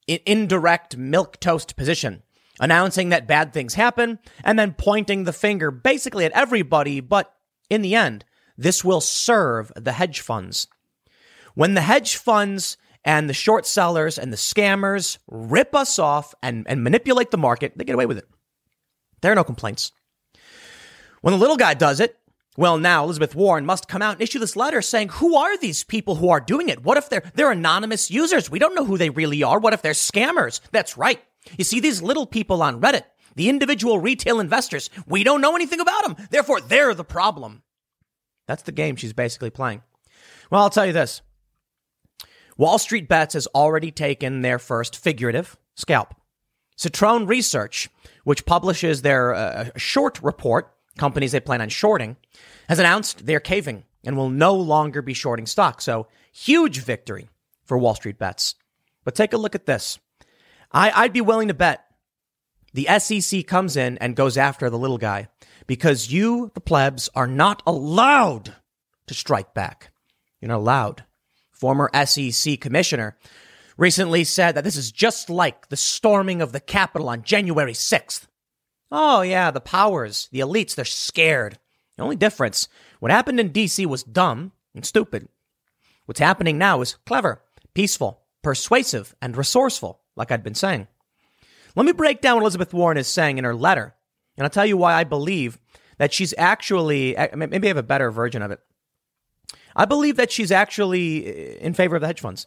[0.06, 2.22] indirect milk toast position,
[2.60, 7.00] announcing that bad things happen and then pointing the finger basically at everybody.
[7.00, 7.32] But
[7.70, 8.24] in the end,
[8.56, 10.68] this will serve the hedge funds.
[11.54, 16.66] When the hedge funds and the short sellers and the scammers rip us off and,
[16.68, 18.28] and manipulate the market, they get away with it.
[19.20, 19.92] There are no complaints.
[21.20, 22.18] When the little guy does it,
[22.56, 25.82] well, now Elizabeth Warren must come out and issue this letter saying, who are these
[25.82, 26.84] people who are doing it?
[26.84, 28.50] What if they're, they're anonymous users?
[28.50, 29.58] We don't know who they really are.
[29.58, 30.60] What if they're scammers?
[30.70, 31.22] That's right.
[31.58, 33.02] You see, these little people on Reddit,
[33.34, 36.26] the individual retail investors, we don't know anything about them.
[36.30, 37.62] Therefore, they're the problem.
[38.46, 39.82] That's the game she's basically playing.
[40.50, 41.22] Well, I'll tell you this.
[42.56, 46.14] Wall Street Bets has already taken their first figurative scalp.
[46.76, 47.88] Citron Research,
[48.24, 52.16] which publishes their uh, short report, companies they plan on shorting,
[52.68, 55.80] has announced they're caving and will no longer be shorting stock.
[55.80, 57.28] So huge victory
[57.64, 58.54] for Wall Street Bets.
[59.04, 59.98] But take a look at this.
[60.72, 61.84] I, I'd be willing to bet
[62.72, 65.28] the SEC comes in and goes after the little guy
[65.66, 68.54] because you, the plebs, are not allowed
[69.06, 69.92] to strike back.
[70.40, 71.04] You're not allowed.
[71.52, 73.16] Former SEC commissioner
[73.76, 78.26] recently said that this is just like the storming of the Capitol on January 6th.
[78.96, 81.58] Oh, yeah, the powers, the elites, they're scared.
[81.96, 82.68] The only difference,
[83.00, 85.28] what happened in DC was dumb and stupid.
[86.06, 87.42] What's happening now is clever,
[87.74, 90.86] peaceful, persuasive, and resourceful, like I'd been saying.
[91.74, 93.96] Let me break down what Elizabeth Warren is saying in her letter,
[94.36, 95.58] and I'll tell you why I believe
[95.98, 98.60] that she's actually, maybe I have a better version of it.
[99.74, 102.46] I believe that she's actually uh, in favor of the hedge funds.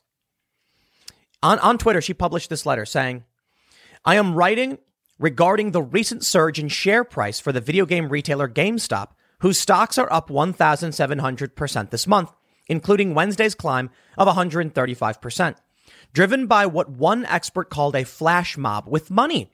[1.43, 3.25] On, on Twitter, she published this letter saying,
[4.05, 4.77] I am writing
[5.19, 9.97] regarding the recent surge in share price for the video game retailer GameStop, whose stocks
[9.97, 12.31] are up 1,700% this month,
[12.67, 15.55] including Wednesday's climb of 135%,
[16.13, 19.51] driven by what one expert called a flash mob with money.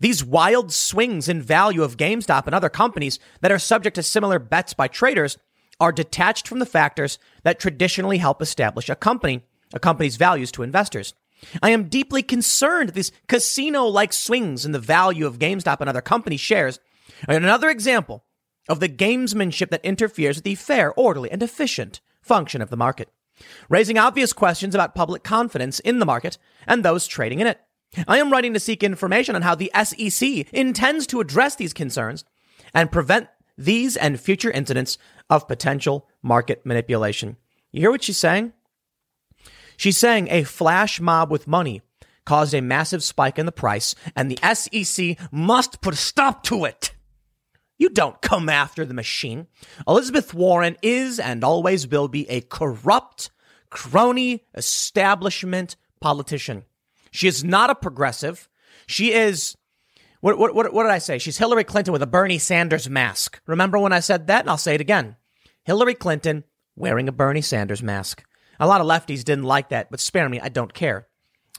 [0.00, 4.38] These wild swings in value of GameStop and other companies that are subject to similar
[4.38, 5.36] bets by traders
[5.78, 9.42] are detached from the factors that traditionally help establish a company,
[9.74, 11.14] a company's values to investors.
[11.62, 16.00] I am deeply concerned these casino like swings in the value of GameStop and other
[16.00, 16.80] company shares
[17.28, 18.24] are another example
[18.68, 23.08] of the gamesmanship that interferes with the fair, orderly, and efficient function of the market,
[23.68, 27.60] raising obvious questions about public confidence in the market and those trading in it.
[28.08, 32.24] I am writing to seek information on how the SEC intends to address these concerns
[32.74, 34.98] and prevent these and future incidents
[35.30, 37.36] of potential market manipulation.
[37.72, 38.52] You hear what she's saying?
[39.76, 41.82] She's saying a flash mob with money
[42.24, 46.64] caused a massive spike in the price, and the SEC must put a stop to
[46.64, 46.92] it.
[47.78, 49.46] You don't come after the machine.
[49.86, 53.30] Elizabeth Warren is and always will be a corrupt,
[53.70, 56.64] crony establishment politician.
[57.10, 58.48] She is not a progressive.
[58.86, 59.56] She is
[60.20, 61.18] what, what, what, what, did I say?
[61.18, 63.40] She's Hillary Clinton with a Bernie Sanders mask.
[63.46, 64.40] Remember when I said that?
[64.40, 65.16] And I'll say it again.
[65.64, 68.24] Hillary Clinton wearing a Bernie Sanders mask.
[68.58, 71.06] A lot of lefties didn't like that, but spare me, I don't care.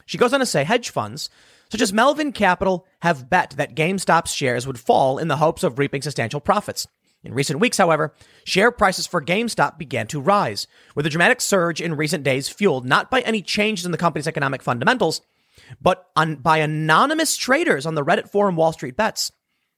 [0.06, 1.28] She goes on to say hedge funds,
[1.70, 5.78] such as Melvin Capital, have bet that GameStop's shares would fall in the hopes of
[5.78, 6.86] reaping substantial profits.
[7.24, 11.80] In recent weeks, however, share prices for GameStop began to rise, with a dramatic surge
[11.80, 15.20] in recent days fueled not by any changes in the company's economic fundamentals,
[15.80, 19.32] but on, by anonymous traders on the Reddit forum Wall Street Bets.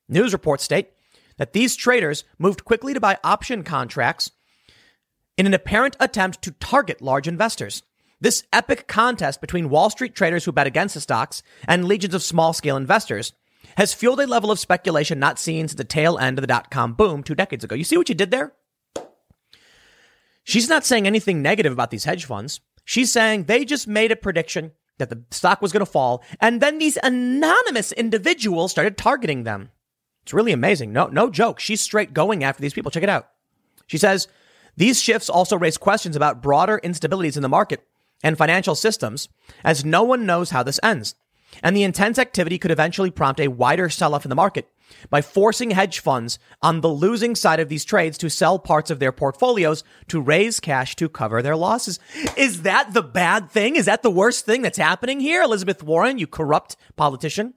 [0.09, 0.91] News reports state
[1.39, 4.31] that these traders moved quickly to buy option contracts
[5.37, 7.83] in an apparent attempt to target large investors.
[8.21, 12.23] This epic contest between Wall Street traders who bet against the stocks and legions of
[12.23, 13.33] small scale investors
[13.77, 16.71] has fueled a level of speculation not seen since the tail end of the dot
[16.71, 17.75] com boom two decades ago.
[17.75, 18.53] You see what you did there?
[20.45, 22.61] She's not saying anything negative about these hedge funds.
[22.85, 26.61] She's saying they just made a prediction that the stock was going to fall, and
[26.61, 29.71] then these anonymous individuals started targeting them.
[30.25, 30.93] It's really amazing.
[30.93, 31.61] No, no joke.
[31.61, 32.91] She's straight going after these people.
[32.91, 33.29] Check it out.
[33.87, 34.29] She says
[34.81, 37.87] these shifts also raise questions about broader instabilities in the market
[38.23, 39.29] and financial systems,
[39.63, 41.17] as no one knows how this ends.
[41.63, 44.71] And the intense activity could eventually prompt a wider sell off in the market
[45.11, 49.01] by forcing hedge funds on the losing side of these trades to sell parts of
[49.01, 52.01] their portfolios to raise cash to cover their losses.
[52.39, 53.77] Is that the bad thing?
[53.77, 55.43] Is that the worst thing that's happening here?
[55.43, 57.53] Elizabeth Warren, you corrupt politician.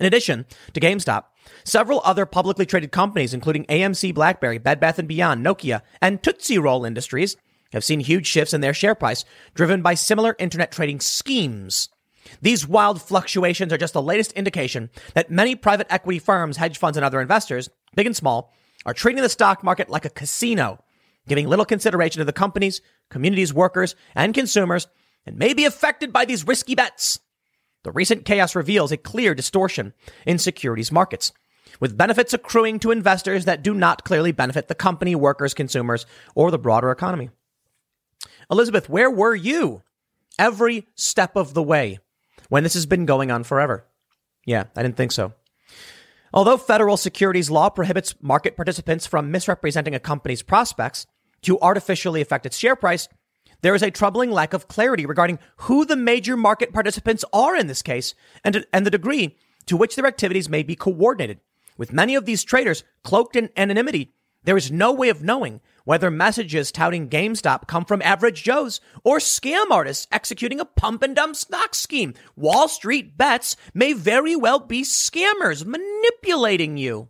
[0.00, 1.26] In addition to GameStop,
[1.64, 6.58] several other publicly traded companies, including AMC, BlackBerry, Bed Bath & Beyond, Nokia, and Tootsie
[6.58, 7.36] Roll Industries,
[7.72, 11.88] have seen huge shifts in their share price driven by similar internet trading schemes.
[12.40, 16.96] These wild fluctuations are just the latest indication that many private equity firms, hedge funds,
[16.96, 18.52] and other investors, big and small,
[18.86, 20.82] are treating the stock market like a casino,
[21.26, 22.80] giving little consideration to the companies,
[23.10, 24.86] communities, workers, and consumers,
[25.26, 27.18] and may be affected by these risky bets.
[27.84, 29.92] The recent chaos reveals a clear distortion
[30.26, 31.32] in securities markets,
[31.80, 36.50] with benefits accruing to investors that do not clearly benefit the company, workers, consumers, or
[36.50, 37.30] the broader economy.
[38.50, 39.82] Elizabeth, where were you
[40.38, 41.98] every step of the way
[42.48, 43.86] when this has been going on forever?
[44.46, 45.32] Yeah, I didn't think so.
[46.32, 51.06] Although federal securities law prohibits market participants from misrepresenting a company's prospects
[51.42, 53.08] to artificially affect its share price,
[53.64, 57.66] there is a troubling lack of clarity regarding who the major market participants are in
[57.66, 61.40] this case and, and the degree to which their activities may be coordinated.
[61.78, 66.10] With many of these traders cloaked in anonymity, there is no way of knowing whether
[66.10, 71.34] messages touting GameStop come from average Joes or scam artists executing a pump and dump
[71.34, 72.12] stock scheme.
[72.36, 77.08] Wall Street bets may very well be scammers manipulating you.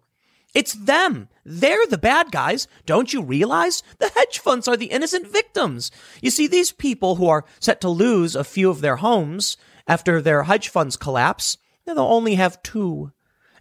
[0.55, 1.29] It's them.
[1.45, 2.69] They're the bad guys.
[2.87, 3.83] Don't you realize?
[3.99, 5.91] The hedge funds are the innocent victims.
[6.23, 10.23] You see, these people who are set to lose a few of their homes after
[10.23, 13.13] their hedge funds collapse, they'll only have two.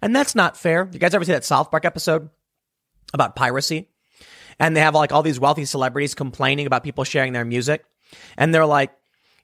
[0.02, 0.88] And that's not fair.
[0.92, 2.30] You guys ever see that South Park episode
[3.14, 3.90] about piracy?
[4.60, 7.84] and they have like all these wealthy celebrities complaining about people sharing their music.
[8.38, 8.92] And they're like,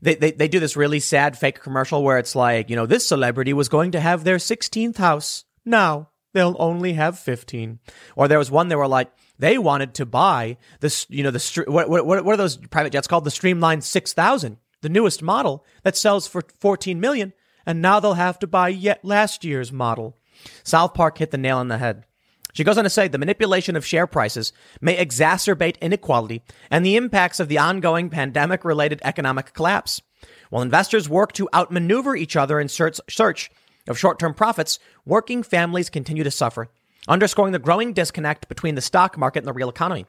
[0.01, 3.07] they, they, they do this really sad fake commercial where it's like, you know, this
[3.07, 5.45] celebrity was going to have their 16th house.
[5.65, 7.79] Now they'll only have 15.
[8.15, 11.63] Or there was one they were like, they wanted to buy this, you know, the,
[11.67, 13.23] what, what, what are those private jets called?
[13.23, 17.33] The Streamline 6000, the newest model that sells for 14 million.
[17.65, 20.17] And now they'll have to buy yet last year's model.
[20.63, 22.05] South Park hit the nail on the head.
[22.53, 26.95] She goes on to say the manipulation of share prices may exacerbate inequality and the
[26.95, 30.01] impacts of the ongoing pandemic related economic collapse.
[30.49, 33.51] While investors work to outmaneuver each other in search, search
[33.89, 36.69] of short term profits, working families continue to suffer,
[37.07, 40.05] underscoring the growing disconnect between the stock market and the real economy.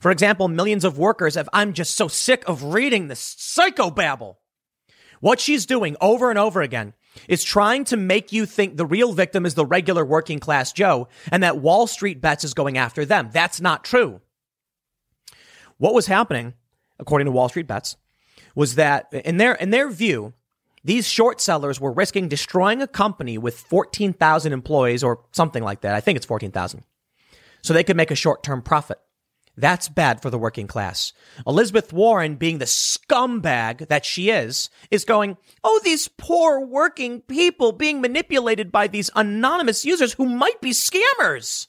[0.00, 4.36] For example, millions of workers have, I'm just so sick of reading this psychobabble.
[5.20, 6.94] What she's doing over and over again
[7.28, 11.08] is trying to make you think the real victim is the regular working class Joe
[11.30, 13.30] and that Wall Street bets is going after them.
[13.32, 14.20] That's not true.
[15.78, 16.54] What was happening,
[16.98, 17.96] according to Wall Street bets,
[18.54, 20.34] was that in their in their view,
[20.84, 25.94] these short sellers were risking destroying a company with 14,000 employees or something like that.
[25.94, 26.82] I think it's 14,000.
[27.62, 28.98] So they could make a short-term profit.
[29.56, 31.12] That's bad for the working class.
[31.46, 37.72] Elizabeth Warren, being the scumbag that she is, is going, Oh, these poor working people
[37.72, 41.68] being manipulated by these anonymous users who might be scammers.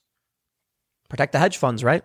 [1.10, 2.04] Protect the hedge funds, right?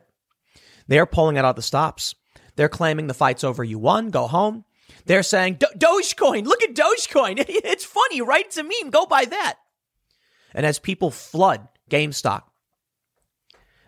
[0.89, 2.15] They're pulling it out the stops.
[2.57, 3.63] They're claiming the fight's over.
[3.63, 4.65] You won, go home.
[5.09, 7.43] They're saying, Dogecoin, look at Dogecoin.
[7.49, 8.45] It's funny, right?
[8.45, 8.91] It's a meme.
[8.91, 9.55] Go buy that.
[10.53, 12.43] And as people flood GameStop,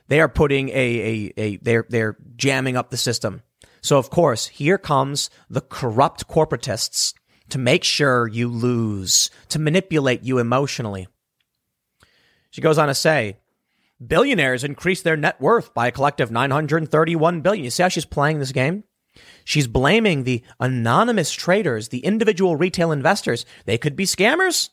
[0.08, 3.42] they are putting a, a, a they're, they're jamming up the system.
[3.82, 7.12] So of course, here comes the corrupt corporatists
[7.50, 11.06] to make sure you lose, to manipulate you emotionally.
[12.50, 13.36] She goes on to say,
[14.04, 17.64] billionaires increase their net worth by a collective 931 billion.
[17.64, 18.84] You see how she's playing this game?
[19.44, 23.44] She's blaming the anonymous traders, the individual retail investors.
[23.64, 24.70] They could be scammers.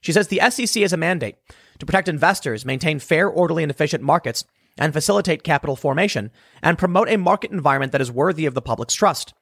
[0.00, 1.36] She says the SEC has a mandate
[1.78, 4.44] to protect investors, maintain fair, orderly, and efficient markets,
[4.76, 6.30] and facilitate capital formation,
[6.62, 9.32] and promote a market environment that is worthy of the public's trust.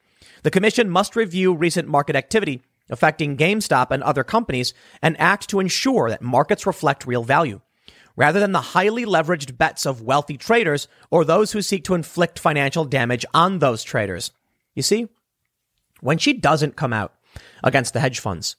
[0.43, 5.61] The Commission must review recent market activity affecting GameStop and other companies and act to
[5.61, 7.61] ensure that markets reflect real value,
[8.17, 12.39] rather than the highly leveraged bets of wealthy traders or those who seek to inflict
[12.39, 14.33] financial damage on those traders.
[14.75, 15.09] You see,
[16.01, 17.15] when she doesn't come out
[17.63, 18.57] against the hedge funds,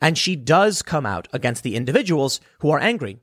[0.00, 3.18] and she does come out against the individuals who are angry.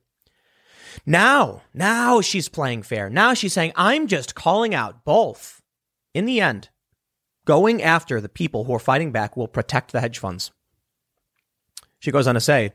[1.05, 3.09] Now, now she's playing fair.
[3.09, 5.61] Now she's saying, I'm just calling out both.
[6.13, 6.69] In the end,
[7.45, 10.51] going after the people who are fighting back will protect the hedge funds.
[11.99, 12.73] She goes on to say,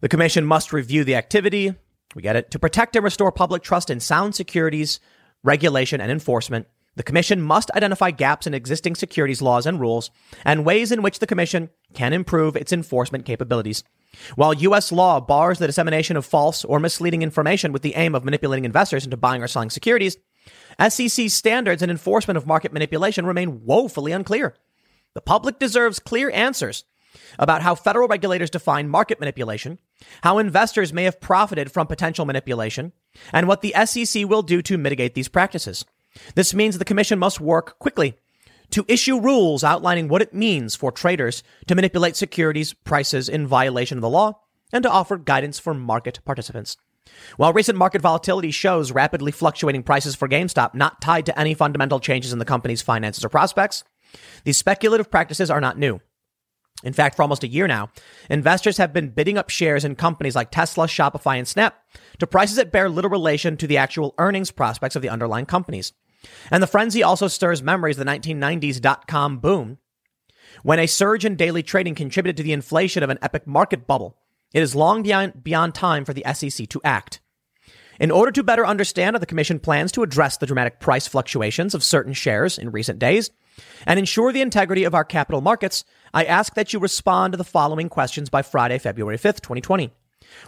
[0.00, 1.74] the commission must review the activity,
[2.14, 5.00] we get it, to protect and restore public trust in sound securities,
[5.42, 10.10] regulation, and enforcement the Commission must identify gaps in existing securities laws and rules
[10.44, 13.82] and ways in which the Commission can improve its enforcement capabilities.
[14.34, 14.92] While U.S.
[14.92, 19.04] law bars the dissemination of false or misleading information with the aim of manipulating investors
[19.04, 20.18] into buying or selling securities,
[20.86, 24.54] SEC standards and enforcement of market manipulation remain woefully unclear.
[25.14, 26.84] The public deserves clear answers
[27.38, 29.78] about how federal regulators define market manipulation,
[30.22, 32.92] how investors may have profited from potential manipulation,
[33.32, 35.84] and what the SEC will do to mitigate these practices.
[36.34, 38.14] This means the Commission must work quickly
[38.70, 43.98] to issue rules outlining what it means for traders to manipulate securities prices in violation
[43.98, 44.40] of the law
[44.72, 46.76] and to offer guidance for market participants.
[47.36, 52.00] While recent market volatility shows rapidly fluctuating prices for GameStop not tied to any fundamental
[52.00, 53.84] changes in the company's finances or prospects,
[54.44, 56.00] these speculative practices are not new.
[56.82, 57.90] In fact, for almost a year now,
[58.28, 61.82] investors have been bidding up shares in companies like Tesla, Shopify, and Snap
[62.18, 65.92] to prices that bear little relation to the actual earnings prospects of the underlying companies.
[66.50, 69.78] And the frenzy also stirs memories of the 1990s dot com boom,
[70.62, 74.16] when a surge in daily trading contributed to the inflation of an epic market bubble
[74.52, 77.20] It is long beyond, beyond time for the SEC to act.
[77.98, 81.74] In order to better understand how the Commission plans to address the dramatic price fluctuations
[81.74, 83.30] of certain shares in recent days
[83.86, 85.84] and ensure the integrity of our capital markets,
[86.14, 89.90] I ask that you respond to the following questions by Friday, February 5th, 2020.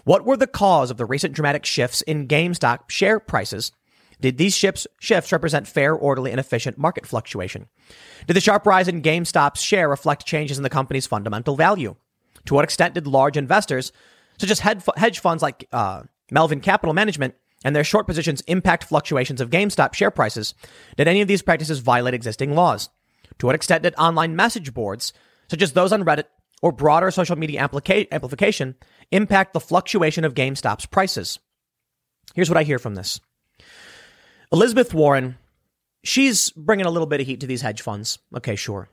[0.05, 3.73] What were the cause of the recent dramatic shifts in GameStop share prices?
[4.21, 7.69] Did these shifts, shifts represent fair, orderly, and efficient market fluctuation?
[8.27, 11.97] Did the sharp rise in GameStop's share reflect changes in the company's fundamental value?
[12.47, 13.93] To what extent did large investors,
[14.39, 17.35] such as hedge funds like uh, Melvin Capital Management,
[17.65, 20.55] and their short positions impact fluctuations of GameStop share prices?
[20.97, 22.91] Did any of these practices violate existing laws?
[23.39, 25.12] To what extent did online message boards,
[25.49, 26.25] such as those on Reddit
[26.62, 28.77] or broader social media amplica- amplification,
[29.11, 31.39] impact the fluctuation of GameStop's prices?
[32.35, 33.21] Here's what I hear from this.
[34.53, 35.37] Elizabeth Warren,
[36.05, 38.19] she's bringing a little bit of heat to these hedge funds.
[38.37, 38.89] Okay, sure.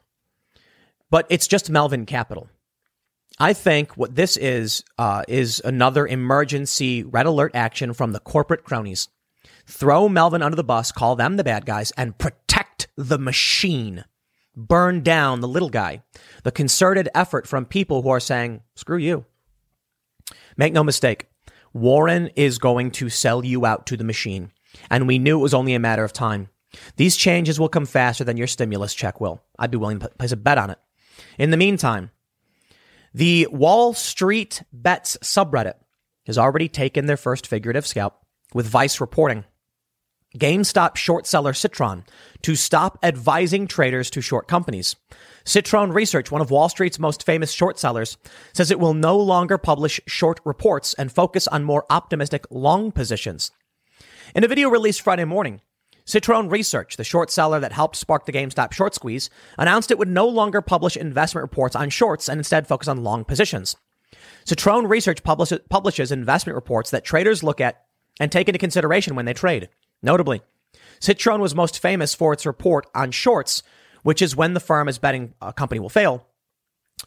[1.09, 2.49] But it's just Melvin Capital.
[3.41, 8.63] I think what this is uh, is another emergency red alert action from the corporate
[8.63, 9.07] cronies.
[9.65, 14.05] Throw Melvin under the bus, call them the bad guys, and protect the machine.
[14.55, 16.03] Burn down the little guy.
[16.43, 19.25] The concerted effort from people who are saying, screw you.
[20.55, 21.25] Make no mistake,
[21.73, 24.51] Warren is going to sell you out to the machine.
[24.91, 26.49] And we knew it was only a matter of time.
[26.97, 29.41] These changes will come faster than your stimulus check will.
[29.57, 30.77] I'd be willing to place a bet on it.
[31.39, 32.11] In the meantime,
[33.13, 35.73] the Wall Street Bets subreddit
[36.25, 38.17] has already taken their first figurative scalp,
[38.53, 39.45] with Vice reporting.
[40.37, 42.05] GameStop short seller Citron
[42.41, 44.95] to stop advising traders to short companies.
[45.43, 48.17] Citron Research, one of Wall Street's most famous short sellers,
[48.53, 53.51] says it will no longer publish short reports and focus on more optimistic long positions.
[54.33, 55.59] In a video released Friday morning,
[56.11, 60.09] Citron Research, the short seller that helped spark the GameStop short squeeze, announced it would
[60.09, 63.77] no longer publish investment reports on shorts and instead focus on long positions.
[64.43, 67.85] Citron Research publishes investment reports that traders look at
[68.19, 69.69] and take into consideration when they trade.
[70.03, 70.41] Notably,
[70.99, 73.63] Citron was most famous for its report on shorts,
[74.03, 76.27] which is when the firm is betting a company will fail.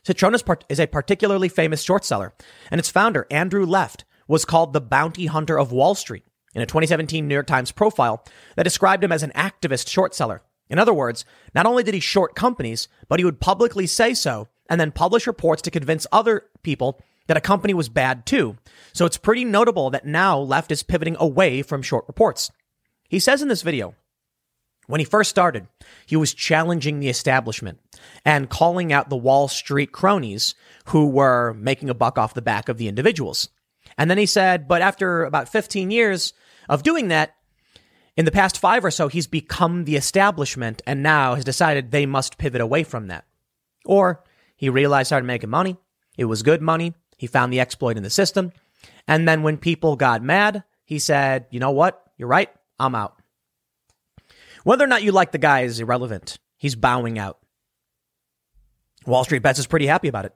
[0.03, 2.33] Citron is, part- is a particularly famous short seller,
[2.71, 6.25] and its founder, Andrew Left, was called the bounty hunter of Wall Street
[6.55, 8.25] in a 2017 New York Times profile
[8.57, 10.43] that described him as an activist short seller.
[10.69, 11.25] In other words,
[11.55, 15.27] not only did he short companies, but he would publicly say so and then publish
[15.27, 18.57] reports to convince other people that a company was bad too.
[18.93, 22.51] So it's pretty notable that now Left is pivoting away from short reports.
[23.09, 23.95] He says in this video,
[24.87, 25.67] when he first started,
[26.07, 27.79] he was challenging the establishment
[28.25, 30.55] and calling out the Wall Street cronies
[30.87, 33.49] who were making a buck off the back of the individuals.
[33.97, 36.35] And then he said, but after about 15 years,
[36.69, 37.35] of doing that,
[38.17, 42.07] in the past five or so, he's become the establishment and now has decided they
[42.07, 43.25] must pivot away from that.
[43.85, 44.23] Or
[44.57, 45.77] he realized started making money.
[46.17, 46.95] It was good money.
[47.19, 48.53] He found the exploit in the system.
[49.09, 52.03] And then when people got mad, he said, you know what?
[52.17, 52.51] You're right.
[52.79, 53.21] I'm out.
[54.62, 56.39] Whether or not you like the guy is irrelevant.
[56.57, 57.39] He's bowing out.
[59.07, 60.35] Wall Street Bets is pretty happy about it.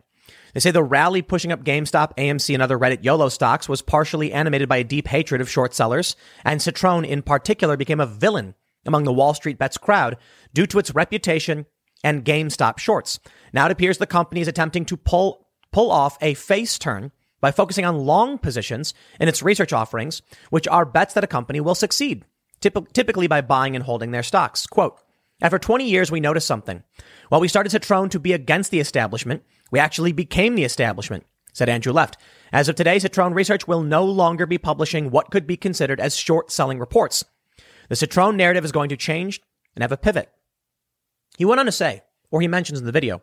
[0.55, 4.33] They say the rally pushing up GameStop, AMC, and other Reddit YOLO stocks was partially
[4.33, 8.55] animated by a deep hatred of short sellers, and Citron in particular became a villain
[8.87, 10.17] among the Wall Street Bets crowd
[10.55, 11.67] due to its reputation
[12.03, 13.19] and GameStop shorts.
[13.53, 17.51] Now it appears the company is attempting to pull pull off a face turn by
[17.51, 21.75] focusing on long positions in its research offerings, which are bets that a company will
[21.75, 22.25] succeed,
[22.61, 24.67] typically by buying and holding their stocks.
[24.67, 24.99] Quote,
[25.41, 26.83] after 20 years, we noticed something.
[27.29, 31.69] While we started Citron to be against the establishment, we actually became the establishment, said
[31.69, 32.17] Andrew Left.
[32.53, 36.17] As of today, Citron Research will no longer be publishing what could be considered as
[36.17, 37.25] short selling reports.
[37.89, 39.41] The Citron narrative is going to change
[39.75, 40.31] and have a pivot.
[41.37, 43.23] He went on to say, or he mentions in the video,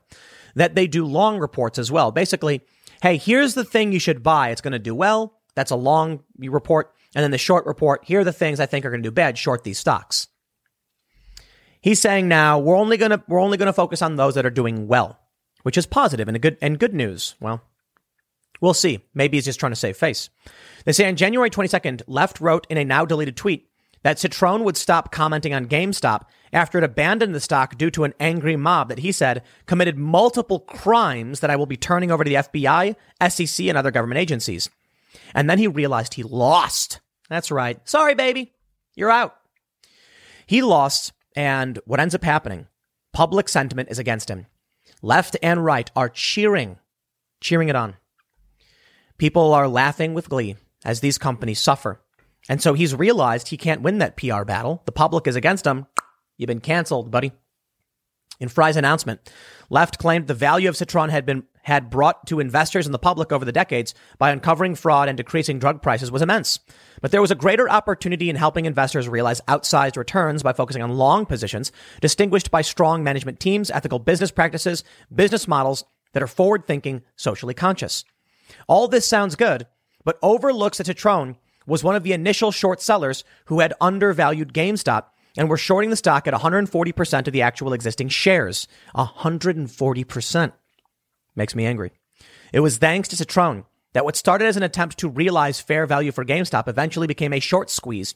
[0.55, 2.11] that they do long reports as well.
[2.11, 2.61] Basically,
[3.01, 4.49] hey, here's the thing you should buy.
[4.49, 5.39] It's going to do well.
[5.53, 6.93] That's a long report.
[7.13, 9.13] And then the short report, here are the things I think are going to do
[9.13, 9.38] bad.
[9.38, 10.28] Short these stocks.
[11.86, 14.50] He's saying now we're only going to we're only to focus on those that are
[14.50, 15.20] doing well
[15.66, 17.34] which is positive and a good and good news.
[17.40, 17.60] Well,
[18.62, 19.00] we'll see.
[19.16, 20.30] Maybe he's just trying to save face.
[20.86, 23.68] They say on January 22nd, Left wrote in a now deleted tweet
[24.04, 28.14] that Citron would stop commenting on GameStop after it abandoned the stock due to an
[28.20, 32.30] angry mob that he said committed multiple crimes that I will be turning over to
[32.30, 32.96] the FBI,
[33.28, 34.70] SEC, and other government agencies.
[35.34, 37.00] And then he realized he lost.
[37.28, 37.80] That's right.
[37.90, 38.54] Sorry, baby.
[38.94, 39.36] You're out.
[40.46, 42.68] He lost, and what ends up happening?
[43.14, 44.48] Public sentiment is against him.
[45.02, 46.80] Left and right are cheering,
[47.42, 47.96] cheering it on.
[49.18, 52.02] People are laughing with glee as these companies suffer.
[52.48, 54.82] And so he's realized he can't win that PR battle.
[54.86, 55.88] The public is against him.
[56.38, 57.32] You've been canceled, buddy.
[58.40, 59.32] In Fry's announcement,
[59.70, 63.32] Left claimed the value of Citron had been had brought to investors and the public
[63.32, 66.59] over the decades by uncovering fraud and decreasing drug prices was immense.
[67.01, 70.97] But there was a greater opportunity in helping investors realize outsized returns by focusing on
[70.97, 76.68] long positions, distinguished by strong management teams, ethical business practices, business models that are forward
[76.68, 78.05] thinking, socially conscious.
[78.68, 79.66] All this sounds good,
[80.03, 81.36] but overlooks that Citron
[81.66, 85.05] was one of the initial short sellers who had undervalued GameStop
[85.36, 88.68] and were shorting the stock at 140% of the actual existing shares.
[88.95, 90.53] 140%.
[91.36, 91.92] Makes me angry.
[92.54, 96.12] It was thanks to Citron that what started as an attempt to realize fair value
[96.12, 98.14] for GameStop eventually became a short squeeze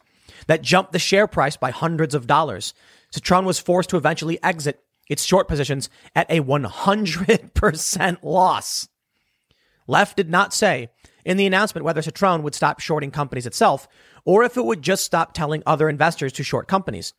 [0.47, 2.73] that jumped the share price by hundreds of dollars.
[3.11, 8.87] Citron was forced to eventually exit its short positions at a 100% loss.
[9.87, 10.89] Left did not say
[11.25, 13.87] in the announcement whether Citron would stop shorting companies itself
[14.23, 17.13] or if it would just stop telling other investors to short companies.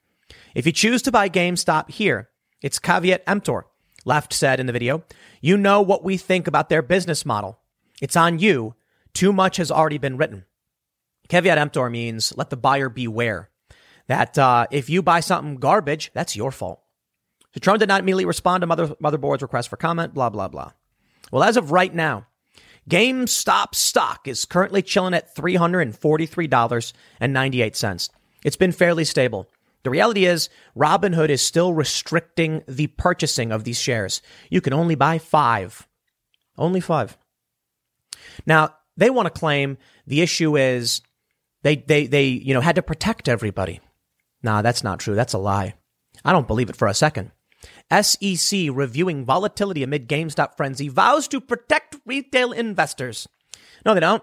[0.55, 2.31] If you choose to buy GameStop here,
[2.63, 3.67] it's caveat emptor,
[4.05, 5.03] Left said in the video.
[5.41, 7.59] You know what we think about their business model.
[8.01, 8.75] It's on you.
[9.13, 10.47] Too much has already been written.
[11.29, 13.51] Caveat emptor means let the buyer beware
[14.09, 16.81] that uh, if you buy something garbage, that's your fault.
[17.55, 20.73] Citron did not immediately respond to Mother, Motherboard's request for comment, blah, blah, blah.
[21.31, 22.27] Well, as of right now,
[22.89, 28.11] GameStop stock is currently chilling at $343.98.
[28.45, 29.49] It's been fairly stable.
[29.83, 34.21] The reality is, Robinhood is still restricting the purchasing of these shares.
[34.51, 35.89] You can only buy five.
[36.59, 37.17] Only five.
[38.47, 41.01] Now, they want to claim the issue is
[41.63, 43.81] they, they, they, you know, had to protect everybody.
[44.43, 45.15] Nah, that's not true.
[45.15, 45.75] That's a lie.
[46.25, 47.33] I don't believe it for a second.
[47.91, 53.29] SEC reviewing volatility amid GameStop frenzy vows to protect retail investors.
[53.85, 54.23] No, they don't.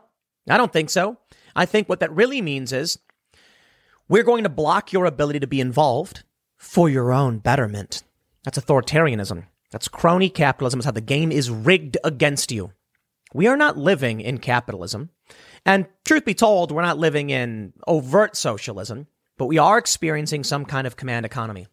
[0.50, 1.18] I don't think so.
[1.56, 3.00] I think what that really means is
[4.10, 6.24] we're going to block your ability to be involved
[6.58, 8.04] for your own betterment.
[8.44, 9.46] That's authoritarianism.
[9.72, 10.80] That's crony capitalism.
[10.80, 12.72] It's how the game is rigged against you.
[13.34, 15.10] We are not living in capitalism.
[15.66, 20.64] And truth be told, we're not living in overt socialism, but we are experiencing some
[20.64, 21.68] kind of command economy.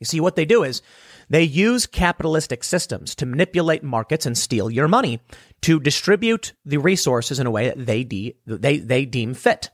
[0.00, 0.82] You see, what they do is
[1.28, 5.20] they use capitalistic systems to manipulate markets and steal your money
[5.62, 9.70] to distribute the resources in a way that they, de- they, they deem fit.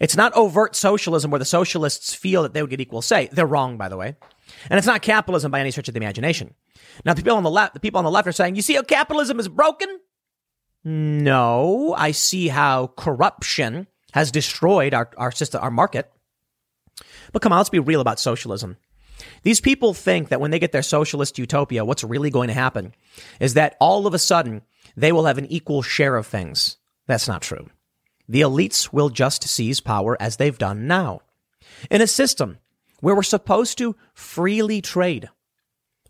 [0.00, 3.28] It's not overt socialism where the socialists feel that they would get equal say.
[3.30, 4.16] They're wrong, by the way.
[4.68, 6.54] And it's not capitalism by any stretch of the imagination.
[7.04, 8.74] Now, the people on the left, the people on the left are saying, you see
[8.74, 10.00] how capitalism is broken?
[10.82, 16.10] No, I see how corruption has destroyed our, our system, our market.
[17.32, 18.78] But come on, let's be real about socialism.
[19.42, 22.94] These people think that when they get their socialist utopia, what's really going to happen
[23.38, 24.62] is that all of a sudden
[24.96, 26.78] they will have an equal share of things.
[27.06, 27.68] That's not true.
[28.30, 31.22] The elites will just seize power as they've done now.
[31.90, 32.58] In a system
[33.00, 35.28] where we're supposed to freely trade,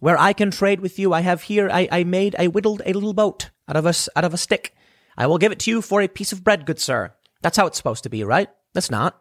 [0.01, 2.93] where I can trade with you, I have here, I, I made, I whittled a
[2.93, 4.75] little boat out of a, out of a stick.
[5.17, 7.15] I will give it to you for a piece of bread, good sir.
[7.41, 8.51] That's how it's supposed to be, right?
[8.75, 9.19] That's not.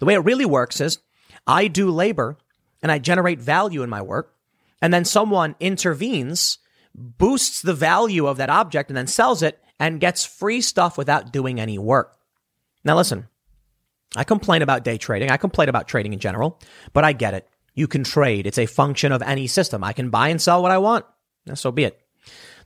[0.00, 0.98] The way it really works is
[1.46, 2.36] I do labor
[2.82, 4.34] and I generate value in my work,
[4.82, 6.58] and then someone intervenes,
[6.96, 11.32] boosts the value of that object, and then sells it and gets free stuff without
[11.32, 12.18] doing any work.
[12.84, 13.28] Now, listen,
[14.16, 15.30] I complain about day trading.
[15.30, 16.60] I complain about trading in general,
[16.92, 17.48] but I get it.
[17.74, 18.46] You can trade.
[18.46, 19.82] It's a function of any system.
[19.82, 21.04] I can buy and sell what I want.
[21.54, 22.00] So be it.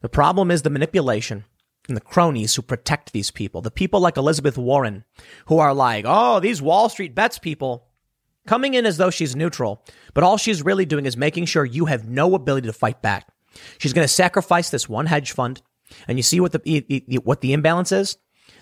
[0.00, 1.44] The problem is the manipulation
[1.88, 3.62] and the cronies who protect these people.
[3.62, 5.04] The people like Elizabeth Warren
[5.46, 7.86] who are like, oh, these Wall Street bets people
[8.46, 11.86] coming in as though she's neutral, but all she's really doing is making sure you
[11.86, 13.28] have no ability to fight back.
[13.78, 15.62] She's going to sacrifice this one hedge fund,
[16.06, 18.18] and you see what the what the imbalance is.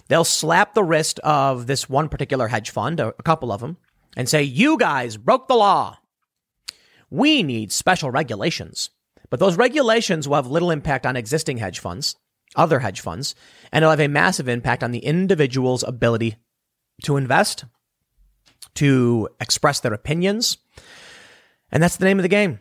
[0.09, 3.77] They'll slap the wrist of this one particular hedge fund, a couple of them,
[4.17, 5.99] and say, "You guys broke the law.
[7.11, 8.91] We need special regulations."
[9.29, 12.15] But those regulations will have little impact on existing hedge funds,
[12.55, 13.35] other hedge funds,
[13.73, 16.37] and it'll have a massive impact on the individual's ability
[17.03, 17.65] to invest
[18.75, 20.59] to express their opinions.
[21.73, 22.61] And that's the name of the game.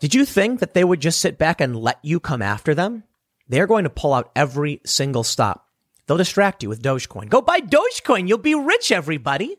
[0.00, 3.04] Did you think that they would just sit back and let you come after them?
[3.48, 5.68] They're going to pull out every single stop.
[6.06, 7.28] They'll distract you with Dogecoin.
[7.28, 8.28] Go buy Dogecoin.
[8.28, 9.56] You'll be rich, everybody.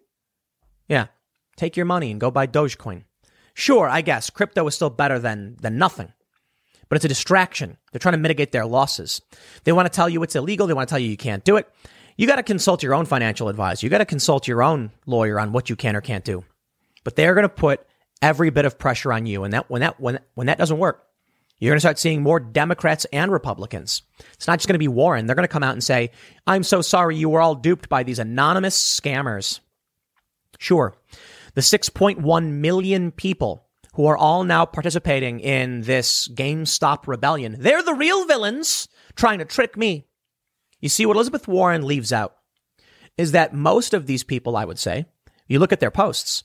[0.88, 1.08] Yeah.
[1.56, 3.04] Take your money and go buy Dogecoin.
[3.54, 6.12] Sure, I guess crypto is still better than, than nothing,
[6.90, 7.78] but it's a distraction.
[7.92, 9.22] They're trying to mitigate their losses.
[9.64, 10.66] They want to tell you it's illegal.
[10.66, 11.72] They want to tell you you can't do it
[12.18, 13.86] you got to consult your own financial advisor.
[13.86, 16.44] You got to consult your own lawyer on what you can or can't do.
[17.04, 17.86] But they're going to put
[18.22, 19.44] every bit of pressure on you.
[19.44, 21.04] And that when that when when that doesn't work,
[21.64, 24.02] you're going to start seeing more Democrats and Republicans.
[24.34, 25.26] It's not just going to be Warren.
[25.26, 26.12] They're going to come out and say,
[26.46, 29.62] "I'm so sorry you were all duped by these anonymous scammers."
[30.60, 30.94] Sure.
[31.54, 37.56] The 6.1 million people who are all now participating in this GameStop rebellion.
[37.58, 40.06] They're the real villains trying to trick me.
[40.82, 42.36] You see, what Elizabeth Warren leaves out
[43.18, 45.06] is that most of these people, I would say,
[45.48, 46.44] you look at their posts,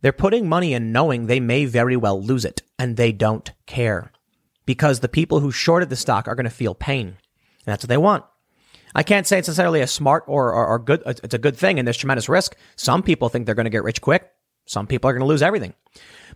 [0.00, 4.12] they're putting money in knowing they may very well lose it, and they don't care
[4.66, 7.06] because the people who shorted the stock are going to feel pain.
[7.08, 7.16] And
[7.66, 8.24] that's what they want.
[8.94, 11.78] I can't say it's necessarily a smart or, or, or good, it's a good thing
[11.78, 12.56] and there's tremendous risk.
[12.76, 14.30] Some people think they're going to get rich quick.
[14.66, 15.74] Some people are going to lose everything.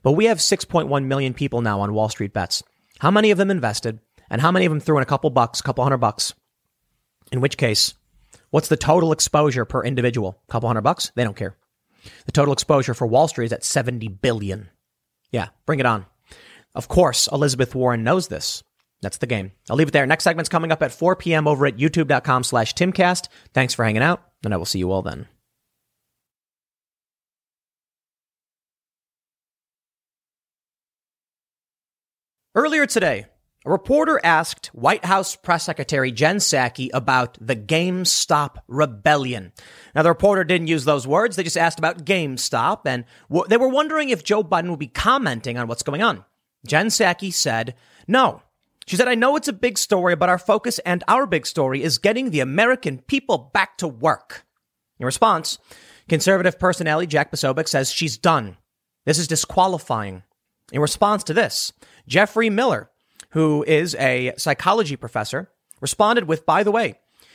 [0.02, 2.62] But we have 6.1 million people now on Wall Street bets.
[2.98, 4.00] How many of them invested
[4.30, 6.34] and how many of them threw in a couple bucks, a couple hundred bucks?
[7.32, 7.94] In which case,
[8.50, 10.40] what's the total exposure per individual?
[10.48, 11.10] A couple hundred bucks?
[11.14, 11.56] They don't care.
[12.26, 14.68] The total exposure for Wall Street is at 70 billion.
[15.30, 16.06] Yeah, bring it on.
[16.74, 18.62] Of course, Elizabeth Warren knows this.
[19.00, 19.52] That's the game.
[19.68, 20.06] I'll leave it there.
[20.06, 21.46] Next segment's coming up at 4 p.m.
[21.46, 23.28] over at youtube.com slash timcast.
[23.52, 25.28] Thanks for hanging out, and I will see you all then.
[32.56, 33.26] Earlier today,
[33.66, 39.52] a reporter asked White House Press Secretary Jen Psaki about the GameStop rebellion.
[39.94, 41.34] Now, the reporter didn't use those words.
[41.34, 44.86] They just asked about GameStop, and w- they were wondering if Joe Biden would be
[44.86, 46.24] commenting on what's going on.
[46.66, 47.74] Jen Psaki said,
[48.06, 48.42] no.
[48.86, 51.82] She said, I know it's a big story, but our focus and our big story
[51.82, 54.44] is getting the American people back to work.
[54.98, 55.58] In response,
[56.08, 58.56] conservative personality Jack Posobiec says she's done.
[59.06, 60.22] This is disqualifying.
[60.72, 61.72] In response to this,
[62.06, 62.90] Geoffrey Miller,
[63.30, 65.50] who is a psychology professor,
[65.80, 66.94] responded with, by the way,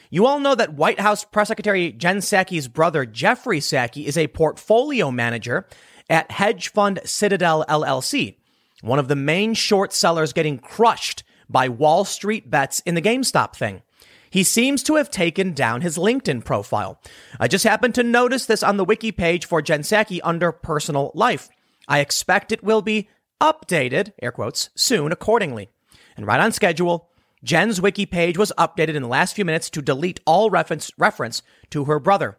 [0.10, 4.28] you all know that White House Press Secretary Jen Psaki's brother, Jeffrey Psaki, is a
[4.28, 5.68] portfolio manager
[6.10, 8.38] at hedge fund Citadel LLC,
[8.82, 13.56] one of the main short sellers getting crushed by Wall Street bets in the GameStop
[13.56, 13.82] thing.
[14.30, 17.02] He seems to have taken down his LinkedIn profile.
[17.40, 19.84] I just happened to notice this on the wiki page for Jen
[20.24, 21.50] under personal life.
[21.88, 23.10] I expect it will be
[23.42, 25.70] updated, air quotes, soon accordingly.
[26.16, 27.10] And right on schedule,
[27.44, 31.42] Jen's wiki page was updated in the last few minutes to delete all reference, reference
[31.72, 32.38] to her brother.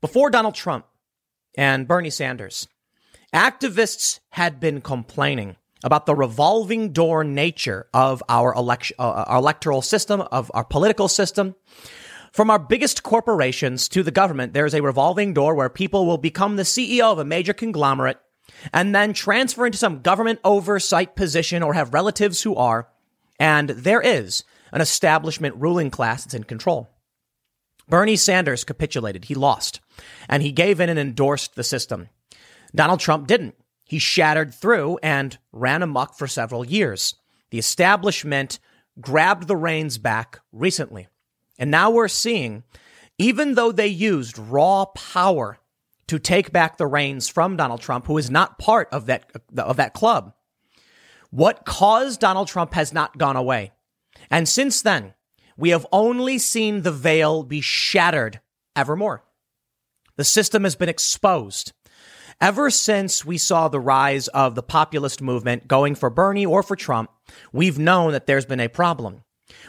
[0.00, 0.86] Before Donald Trump
[1.56, 2.68] and Bernie Sanders,
[3.34, 9.82] activists had been complaining about the revolving door nature of our election, uh, our electoral
[9.82, 11.54] system, of our political system.
[12.32, 16.18] From our biggest corporations to the government, there is a revolving door where people will
[16.18, 18.18] become the CEO of a major conglomerate
[18.72, 22.88] and then transfer into some government oversight position or have relatives who are.
[23.38, 26.88] And there is an establishment ruling class that's in control.
[27.88, 29.26] Bernie Sanders capitulated.
[29.26, 29.80] He lost
[30.28, 32.08] and he gave in and endorsed the system.
[32.74, 33.54] Donald Trump didn't.
[33.84, 37.14] He shattered through and ran amok for several years.
[37.50, 38.58] The establishment
[39.00, 41.06] grabbed the reins back recently.
[41.58, 42.64] And now we're seeing,
[43.18, 45.58] even though they used raw power
[46.08, 49.76] to take back the reins from Donald Trump, who is not part of that, of
[49.76, 50.34] that club,
[51.30, 53.72] what caused Donald Trump has not gone away.
[54.30, 55.14] And since then,
[55.56, 58.40] we have only seen the veil be shattered
[58.74, 59.24] evermore.
[60.16, 61.72] The system has been exposed.
[62.40, 66.76] Ever since we saw the rise of the populist movement going for Bernie or for
[66.76, 67.10] Trump,
[67.50, 69.22] we've known that there's been a problem.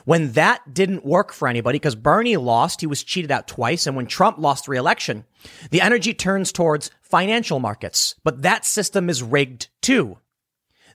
[0.03, 3.95] When that didn't work for anybody, because Bernie lost, he was cheated out twice, and
[3.95, 5.24] when Trump lost re-election,
[5.70, 8.15] the energy turns towards financial markets.
[8.24, 10.18] But that system is rigged too.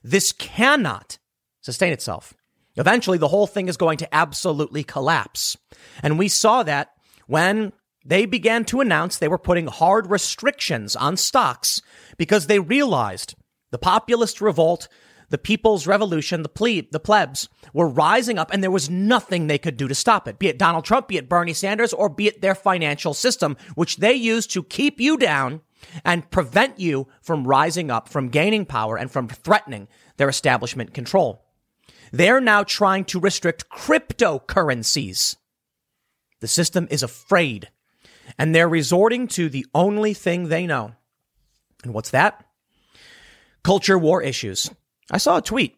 [0.03, 1.17] This cannot
[1.61, 2.35] sustain itself.
[2.75, 5.57] Eventually, the whole thing is going to absolutely collapse.
[6.03, 6.91] And we saw that
[7.25, 7.71] when
[8.05, 11.81] they began to announce they were putting hard restrictions on stocks
[12.17, 13.35] because they realized
[13.71, 14.87] the populist revolt,
[15.29, 19.57] the people's revolution, the plebe, the plebs were rising up and there was nothing they
[19.57, 20.37] could do to stop it.
[20.37, 23.97] Be it Donald Trump, be it Bernie Sanders, or be it their financial system, which
[23.97, 25.61] they use to keep you down
[26.03, 29.87] and prevent you from rising up, from gaining power and from threatening
[30.17, 31.45] their establishment control.
[32.11, 35.35] They're now trying to restrict cryptocurrencies.
[36.41, 37.69] The system is afraid
[38.37, 40.93] and they're resorting to the only thing they know.
[41.83, 42.45] And what's that?
[43.63, 44.69] Culture war issues.
[45.11, 45.77] I saw a tweet.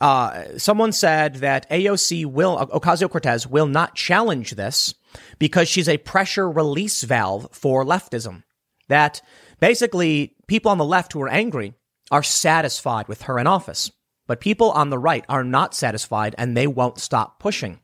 [0.00, 4.94] Uh, someone said that AOC will, Ocasio Cortez will not challenge this
[5.38, 8.44] because she's a pressure release valve for leftism.
[8.88, 9.20] That
[9.60, 11.74] basically people on the left who are angry
[12.10, 13.90] are satisfied with her in office,
[14.26, 17.80] but people on the right are not satisfied and they won't stop pushing.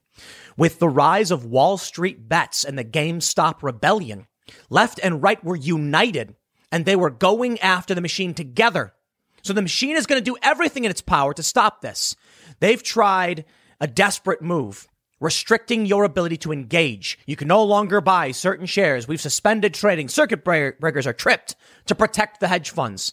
[0.56, 4.26] With the rise of Wall Street bets and the GameStop rebellion,
[4.70, 6.36] left and right were united
[6.70, 8.94] and they were going after the machine together.
[9.42, 12.16] So the machine is going to do everything in its power to stop this.
[12.60, 13.44] They've tried
[13.80, 14.88] a desperate move,
[15.20, 17.18] restricting your ability to engage.
[17.26, 19.06] You can no longer buy certain shares.
[19.06, 20.08] We've suspended trading.
[20.08, 21.54] Circuit breakers are tripped
[21.86, 23.12] to protect the hedge funds.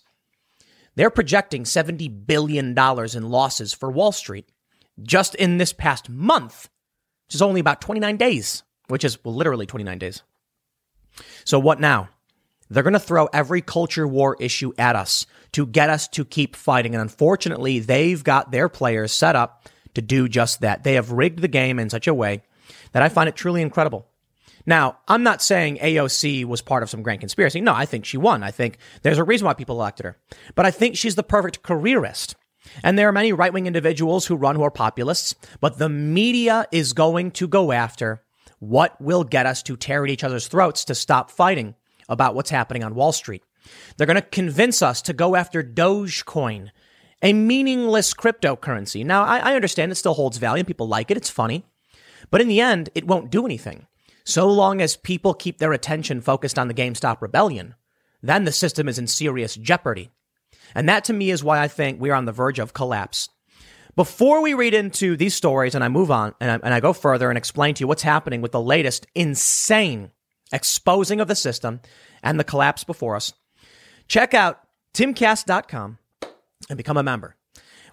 [0.96, 4.50] they're projecting $70 billion in losses for Wall Street
[5.02, 6.70] just in this past month,
[7.32, 10.22] which is only about 29 days, which is literally 29 days.
[11.46, 12.10] So what now?
[12.70, 16.58] They're going to throw every culture war issue at us to get us to keep
[16.58, 16.94] fighting.
[16.94, 20.84] And unfortunately, they've got their players set up to do just that.
[20.84, 22.42] They have rigged the game in such a way
[22.92, 24.06] that I find it truly incredible.
[24.66, 27.62] Now, I'm not saying AOC was part of some grand conspiracy.
[27.62, 28.44] No, I think she won.
[28.44, 30.18] I think there's a reason why people elected her.
[30.56, 32.36] But I think she's the perfect careerist.
[32.84, 36.66] And there are many right wing individuals who run who are populists, but the media
[36.72, 38.24] is going to go after
[38.60, 41.76] what will get us to tear at each other's throats to stop fighting
[42.08, 43.44] about what's happening on Wall Street.
[43.98, 46.70] They're going to convince us to go after Dogecoin,
[47.22, 49.06] a meaningless cryptocurrency.
[49.06, 51.18] Now, I, I understand it still holds value and people like it.
[51.18, 51.66] It's funny.
[52.30, 53.88] But in the end, it won't do anything.
[54.24, 57.76] So long as people keep their attention focused on the GameStop rebellion,
[58.22, 60.12] then the system is in serious jeopardy.
[60.76, 63.30] And that to me is why I think we are on the verge of collapse.
[63.96, 66.94] Before we read into these stories and I move on and I, and I go
[66.94, 70.12] further and explain to you what's happening with the latest insane
[70.54, 71.82] exposing of the system
[72.24, 73.34] and the collapse before us,
[74.08, 74.62] check out
[74.94, 75.98] timcast.com
[76.70, 77.36] and become a member.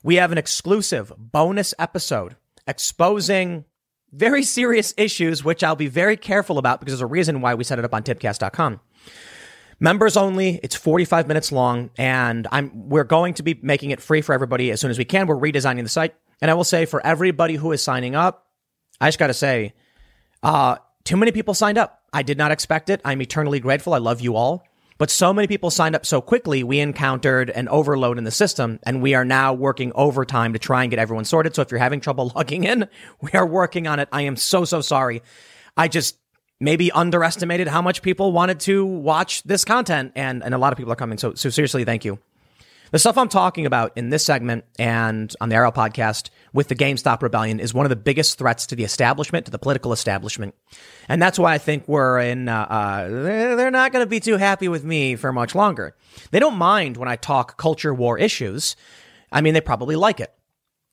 [0.03, 3.65] We have an exclusive bonus episode exposing
[4.13, 7.65] very serious issues, which I'll be very careful about because there's a reason why we
[7.65, 8.81] set it up on timcast.com.
[9.81, 10.59] Members only.
[10.63, 14.73] It's 45 minutes long, and I'm we're going to be making it free for everybody
[14.73, 15.29] as soon as we can.
[15.29, 18.47] We're redesigning the site, and I will say for everybody who is signing up,
[19.01, 19.75] I just got to say,
[20.43, 22.03] uh, too many people signed up.
[22.13, 23.01] I did not expect it.
[23.05, 23.95] I'm eternally grateful.
[23.95, 24.65] I love you all.
[24.99, 28.81] But so many people signed up so quickly, we encountered an overload in the system,
[28.83, 31.55] and we are now working overtime to try and get everyone sorted.
[31.55, 32.89] So if you're having trouble logging in,
[33.21, 34.09] we are working on it.
[34.11, 35.23] I am so, so sorry.
[35.77, 36.17] I just
[36.61, 40.77] maybe underestimated how much people wanted to watch this content, and, and a lot of
[40.77, 41.19] people are coming.
[41.19, 42.19] So, so seriously, thank you.
[42.91, 46.75] The stuff I'm talking about in this segment and on the IRL podcast with the
[46.75, 50.55] GameStop rebellion is one of the biggest threats to the establishment, to the political establishment.
[51.07, 54.39] And that's why I think we're in, uh, uh, they're not going to be too
[54.39, 55.95] happy with me for much longer.
[56.31, 58.75] They don't mind when I talk culture war issues.
[59.31, 60.33] I mean, they probably like it.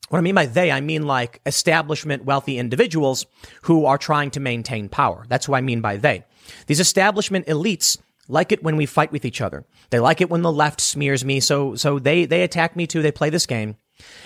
[0.09, 3.25] What I mean by they, I mean like establishment wealthy individuals
[3.63, 5.25] who are trying to maintain power.
[5.27, 6.25] That's what I mean by they.
[6.67, 7.97] These establishment elites
[8.27, 9.65] like it when we fight with each other.
[9.89, 11.39] They like it when the left smears me.
[11.39, 13.01] So, so they, they attack me too.
[13.01, 13.77] They play this game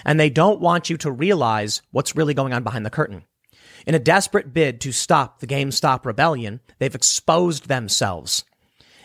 [0.05, 3.23] and they don't want you to realize what's really going on behind the curtain.
[3.87, 8.43] In a desperate bid to stop the GameStop rebellion, they've exposed themselves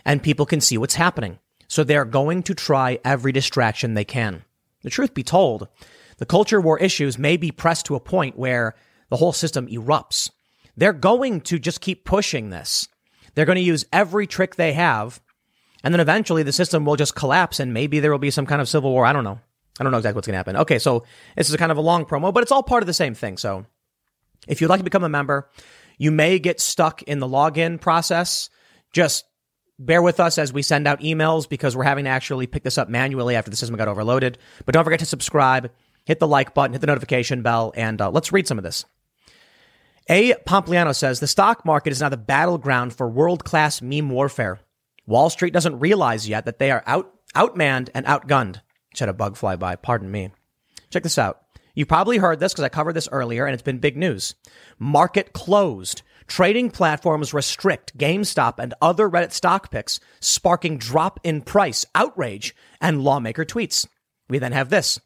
[0.04, 1.38] and people can see what's happening.
[1.68, 4.44] So they're going to try every distraction they can.
[4.82, 5.68] The truth be told,
[6.18, 8.74] the culture war issues may be pressed to a point where
[9.10, 10.30] the whole system erupts.
[10.76, 12.88] They're going to just keep pushing this.
[13.34, 15.20] They're going to use every trick they have.
[15.82, 18.60] And then eventually the system will just collapse and maybe there will be some kind
[18.60, 19.04] of civil war.
[19.04, 19.38] I don't know.
[19.78, 20.56] I don't know exactly what's going to happen.
[20.56, 21.04] Okay, so
[21.36, 23.36] this is kind of a long promo, but it's all part of the same thing.
[23.36, 23.66] So
[24.46, 25.50] if you'd like to become a member,
[25.98, 28.50] you may get stuck in the login process.
[28.92, 29.24] Just
[29.78, 32.78] bear with us as we send out emails because we're having to actually pick this
[32.78, 34.38] up manually after the system got overloaded.
[34.64, 35.70] But don't forget to subscribe,
[36.04, 38.84] hit the like button, hit the notification bell, and uh, let's read some of this.
[40.08, 40.34] A.
[40.46, 44.60] Pompliano says the stock market is now the battleground for world class meme warfare.
[45.06, 48.60] Wall Street doesn't realize yet that they are out outmanned and outgunned.
[48.92, 49.76] Just had a bug fly by.
[49.76, 50.30] Pardon me.
[50.90, 51.40] Check this out.
[51.74, 54.34] You probably heard this because I covered this earlier and it's been big news.
[54.78, 56.02] Market closed.
[56.26, 63.02] Trading platforms restrict GameStop and other Reddit stock picks, sparking drop in price, outrage, and
[63.02, 63.86] lawmaker tweets.
[64.28, 65.00] We then have this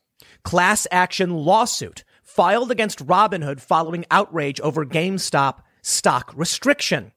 [0.49, 7.12] class action lawsuit filed against Robinhood following outrage over GameStop stock restriction.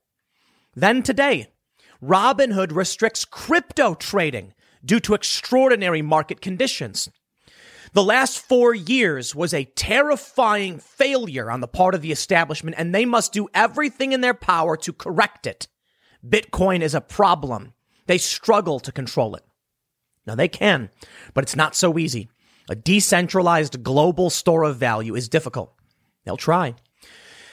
[0.76, 1.48] Then today,
[2.04, 4.54] Robinhood restricts crypto trading
[4.84, 7.10] due to extraordinary market conditions.
[7.94, 12.94] The last four years was a terrifying failure on the part of the establishment, and
[12.94, 15.70] they must do everything in their power to correct it.
[16.22, 17.76] Bitcoin is a problem.
[18.08, 19.46] They struggle to control it.
[20.28, 20.90] Now they can,
[21.34, 22.28] but it's not so easy.
[22.72, 25.74] A decentralized global store of value is difficult.
[26.24, 26.76] They'll try.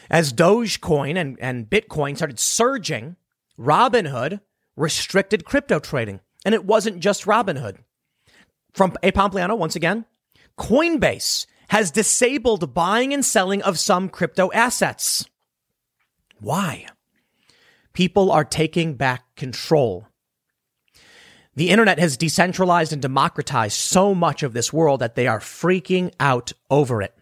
[0.08, 3.16] As Dogecoin and, and Bitcoin started surging,
[3.58, 4.40] Robinhood
[4.76, 6.20] restricted crypto trading.
[6.44, 7.78] And it wasn't just Robinhood.
[8.72, 9.10] From A.
[9.10, 10.04] Pompliano, once again,
[10.56, 15.28] Coinbase has disabled buying and selling of some crypto assets.
[16.38, 16.86] Why?
[17.92, 20.06] People are taking back control.
[21.58, 26.14] The internet has decentralized and democratized so much of this world that they are freaking
[26.20, 27.12] out over it.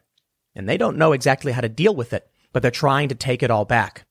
[0.55, 3.43] And they don't know exactly how to deal with it, but they're trying to take
[3.43, 4.07] it all back.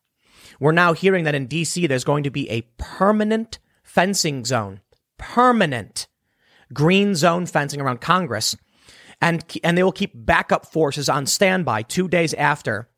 [0.60, 4.82] We're now hearing that in DC, there's going to be a permanent fencing zone.
[5.20, 6.08] Permanent.
[6.74, 8.58] green zone fencing around Congress,
[9.22, 12.90] and and they will keep backup forces on standby two days after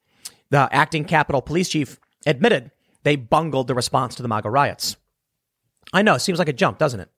[0.50, 2.72] the acting Capitol Police Chief admitted
[3.04, 4.96] they bungled the response to the MAGA riots.
[5.92, 7.10] I know, it seems like a jump, doesn't it?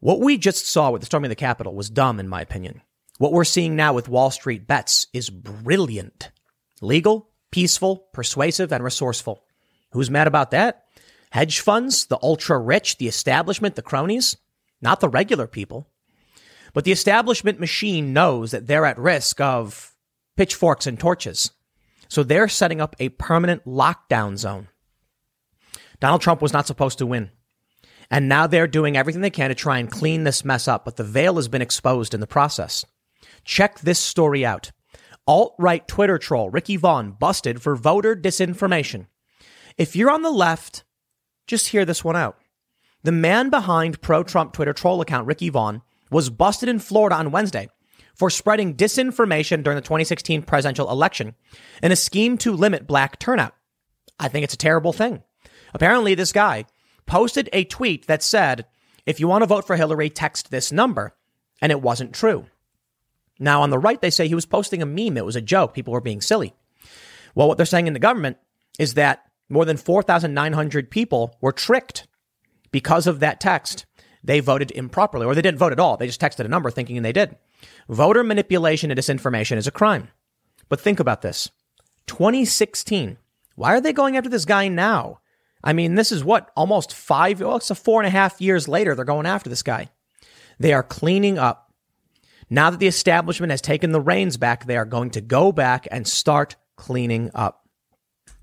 [0.00, 2.82] What we just saw with the storming of the Capitol was dumb, in my opinion.
[3.18, 6.30] What we're seeing now with Wall Street bets is brilliant.
[6.82, 9.42] Legal, peaceful, persuasive, and resourceful.
[9.92, 10.84] Who's mad about that?
[11.30, 14.36] Hedge funds, the ultra rich, the establishment, the cronies,
[14.82, 15.88] not the regular people.
[16.74, 19.94] But the establishment machine knows that they're at risk of
[20.36, 21.50] pitchforks and torches.
[22.08, 24.68] So they're setting up a permanent lockdown zone.
[26.00, 27.30] Donald Trump was not supposed to win.
[28.10, 30.96] And now they're doing everything they can to try and clean this mess up, but
[30.96, 32.84] the veil has been exposed in the process.
[33.44, 34.72] Check this story out.
[35.26, 39.06] Alt right Twitter troll Ricky Vaughn busted for voter disinformation.
[39.76, 40.84] If you're on the left,
[41.46, 42.38] just hear this one out.
[43.02, 47.32] The man behind pro Trump Twitter troll account, Ricky Vaughn, was busted in Florida on
[47.32, 47.68] Wednesday
[48.14, 51.34] for spreading disinformation during the 2016 presidential election
[51.82, 53.54] in a scheme to limit black turnout.
[54.18, 55.22] I think it's a terrible thing.
[55.74, 56.64] Apparently, this guy
[57.06, 58.66] posted a tweet that said,
[59.06, 61.14] if you want to vote for Hillary, text this number.
[61.62, 62.46] And it wasn't true.
[63.38, 65.16] Now, on the right, they say he was posting a meme.
[65.16, 65.74] It was a joke.
[65.74, 66.54] People were being silly.
[67.34, 68.38] Well, what they're saying in the government
[68.78, 72.06] is that more than 4,900 people were tricked
[72.72, 73.86] because of that text.
[74.24, 75.96] They voted improperly, or they didn't vote at all.
[75.96, 77.36] They just texted a number thinking they did.
[77.88, 80.08] Voter manipulation and disinformation is a crime.
[80.68, 81.50] But think about this
[82.06, 83.18] 2016.
[83.54, 85.20] Why are they going after this guy now?
[85.66, 88.68] I mean, this is what, almost five, well, it's a four and a half years
[88.68, 89.90] later, they're going after this guy.
[90.60, 91.72] They are cleaning up.
[92.48, 95.88] Now that the establishment has taken the reins back, they are going to go back
[95.90, 97.68] and start cleaning up.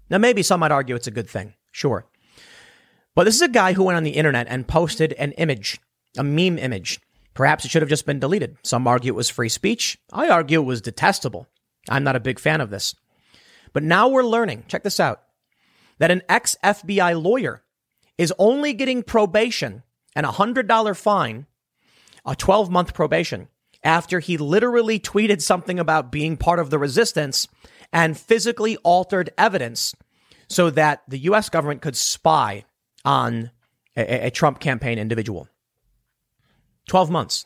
[0.10, 1.54] Now, maybe some might argue it's a good thing.
[1.72, 2.06] Sure.
[3.16, 5.80] But this is a guy who went on the internet and posted an image,
[6.18, 7.00] a meme image.
[7.36, 8.58] Perhaps it should have just been deleted.
[8.64, 9.98] Some argue it was free speech.
[10.12, 11.48] I argue it was detestable.
[11.90, 12.96] I'm not a big fan of this.
[13.72, 15.22] But now we're learning, check this out,
[16.00, 17.64] that an ex FBI lawyer
[18.18, 19.84] is only getting probation
[20.16, 21.48] and a $100 fine,
[22.26, 23.48] a 12 month probation,
[23.84, 27.48] after he literally tweeted something about being part of the resistance
[27.92, 29.94] and physically altered evidence
[30.48, 32.66] so that the US government could spy
[33.04, 33.52] on
[33.96, 35.48] a, a Trump campaign individual.
[36.88, 37.46] 12 months.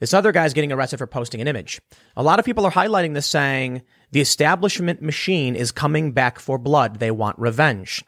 [0.00, 1.80] This other guy's getting arrested for posting an image.
[2.16, 6.58] A lot of people are highlighting this saying the establishment machine is coming back for
[6.58, 6.98] blood.
[6.98, 8.02] They want revenge.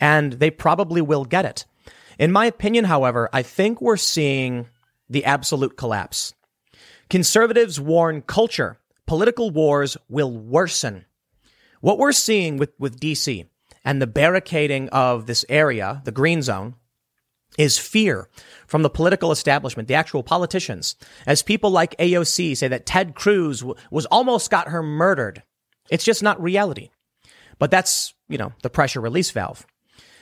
[0.00, 1.64] And they probably will get it.
[2.18, 4.68] In my opinion, however, I think we're seeing
[5.08, 6.34] the absolute collapse.
[7.08, 11.06] Conservatives warn culture, political wars will worsen.
[11.80, 13.46] What we're seeing with, with DC
[13.84, 16.74] and the barricading of this area, the green zone,
[17.58, 18.30] is fear
[18.66, 20.96] from the political establishment, the actual politicians,
[21.26, 25.42] as people like AOC say that Ted Cruz w- was almost got her murdered.
[25.90, 26.90] It's just not reality.
[27.58, 29.66] But that's, you know, the pressure release valve.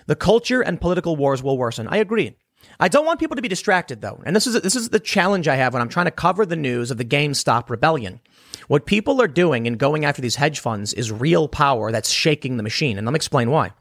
[0.06, 1.86] The culture and political wars will worsen.
[1.88, 2.36] I agree.
[2.80, 4.22] I don't want people to be distracted though.
[4.24, 6.56] And this is, this is the challenge I have when I'm trying to cover the
[6.56, 8.20] news of the GameStop rebellion.
[8.68, 12.56] What people are doing in going after these hedge funds is real power that's shaking
[12.56, 12.96] the machine.
[12.96, 13.72] And let me explain why.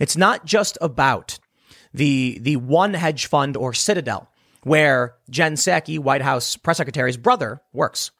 [0.00, 1.38] It's not just about
[1.92, 4.28] the the one hedge fund or Citadel
[4.62, 8.10] where Jen Psaki, White House press secretary's brother, works.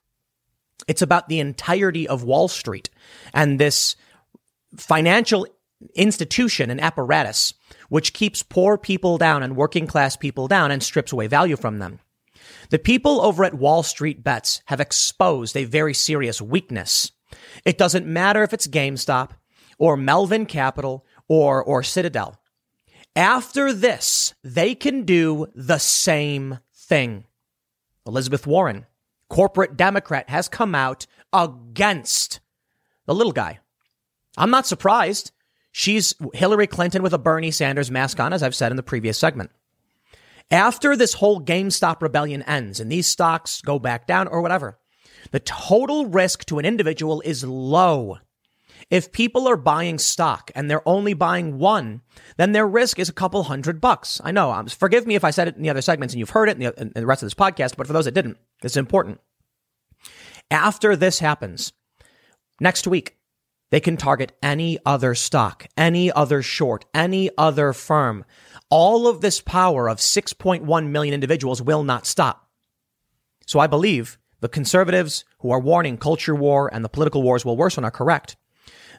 [0.87, 2.89] It's about the entirety of Wall Street
[3.35, 3.97] and this
[4.77, 5.47] financial
[5.95, 7.55] institution and apparatus
[7.89, 11.79] which keeps poor people down and working class people down and strips away value from
[11.79, 12.01] them.
[12.71, 17.13] The people over at Wall Street Bets have exposed a very serious weakness.
[17.65, 19.31] It doesn't matter if it's GameStop
[19.79, 22.39] or Melvin Capital or, or Citadel.
[23.19, 27.25] After this, they can do the same thing.
[28.07, 28.87] Elizabeth Warren,
[29.29, 32.39] corporate Democrat, has come out against
[33.07, 33.59] the little guy.
[34.37, 35.33] I'm not surprised.
[35.73, 39.19] She's Hillary Clinton with a Bernie Sanders mask on, as I've said in the previous
[39.19, 39.51] segment.
[40.49, 44.79] After this whole GameStop rebellion ends and these stocks go back down or whatever,
[45.33, 48.19] the total risk to an individual is low.
[48.91, 52.01] If people are buying stock and they're only buying one,
[52.39, 54.21] then their risk is a couple hundred bucks.
[54.25, 54.51] I know.
[54.51, 56.61] Um, forgive me if I said it in the other segments and you've heard it
[56.61, 59.21] in the, in the rest of this podcast, but for those that didn't, it's important.
[60.51, 61.75] After this happens,
[62.61, 63.19] next week,
[63.71, 68.25] they can target any other stock, any other short, any other firm.
[68.71, 72.49] All of this power of 6.1 million individuals will not stop.
[73.47, 77.57] So I believe the conservatives who are warning culture war and the political wars will
[77.57, 78.37] worsen are correct.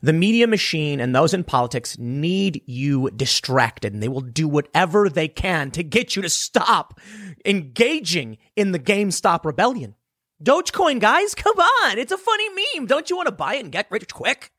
[0.02, 5.10] The media machine and those in politics need you distracted and they will do whatever
[5.10, 7.00] they can to get you to stop
[7.46, 9.96] engaging in the GameStop rebellion.
[10.42, 11.98] Dogecoin, guys, come on.
[11.98, 12.86] It's a funny meme.
[12.86, 14.52] Don't you want to buy it and get rich quick?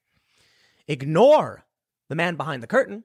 [0.87, 1.65] Ignore
[2.09, 3.05] the man behind the curtain.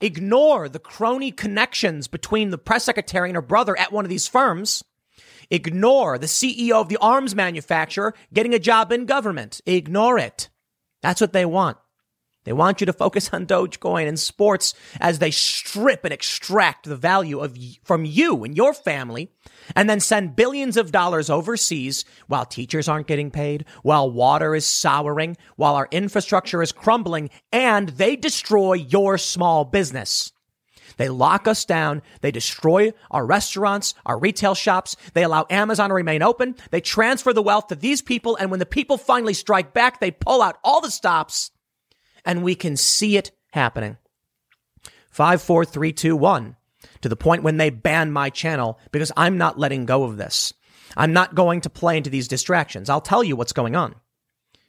[0.00, 4.26] Ignore the crony connections between the press secretary and her brother at one of these
[4.28, 4.82] firms.
[5.48, 9.60] Ignore the CEO of the arms manufacturer getting a job in government.
[9.64, 10.48] Ignore it.
[11.02, 11.76] That's what they want.
[12.44, 16.96] They want you to focus on Dogecoin and sports as they strip and extract the
[16.96, 19.30] value of from you and your family
[19.76, 24.66] and then send billions of dollars overseas while teachers aren't getting paid, while water is
[24.66, 30.32] souring, while our infrastructure is crumbling and they destroy your small business.
[30.96, 32.02] They lock us down.
[32.20, 34.96] They destroy our restaurants, our retail shops.
[35.14, 36.56] They allow Amazon to remain open.
[36.70, 38.36] They transfer the wealth to these people.
[38.36, 41.50] And when the people finally strike back, they pull out all the stops
[42.24, 43.96] and we can see it happening.
[45.10, 46.56] Five, four, three, two, one.
[47.02, 50.52] To the point when they ban my channel because I'm not letting go of this.
[50.96, 52.88] I'm not going to play into these distractions.
[52.88, 53.94] I'll tell you what's going on.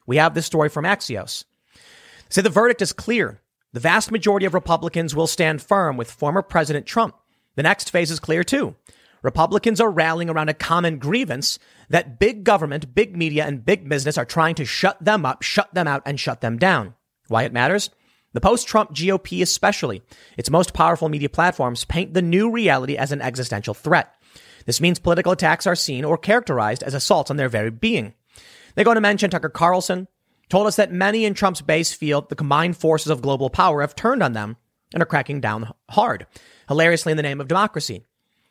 [0.05, 1.45] We have this story from Axios.
[2.30, 3.39] Say the verdict is clear.
[3.74, 7.15] The vast majority of Republicans will stand firm with former President Trump.
[7.55, 8.76] The next phase is clear too.
[9.24, 11.57] Republicans are rallying around a common grievance
[11.89, 15.74] that big government, big media, and big business are trying to shut them up, shut
[15.74, 16.93] them out, and shut them down.
[17.30, 17.89] Why it matters?
[18.34, 20.03] The post Trump GOP, especially
[20.38, 24.13] its most powerful media platforms, paint the new reality as an existential threat.
[24.65, 28.13] This means political attacks are seen or characterized as assaults on their very being.
[28.76, 30.07] They go to mention Tucker Carlson,
[30.53, 33.95] told us that many in Trump's base feel the combined forces of global power have
[33.95, 34.55] turned on them
[34.93, 36.27] and are cracking down hard,
[36.67, 38.05] hilariously in the name of democracy.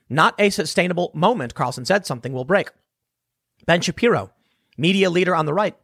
[0.09, 2.73] Not a sustainable moment, Carlson said, something will break.
[3.67, 4.33] Ben Shapiro,
[4.77, 5.77] media leader on the right,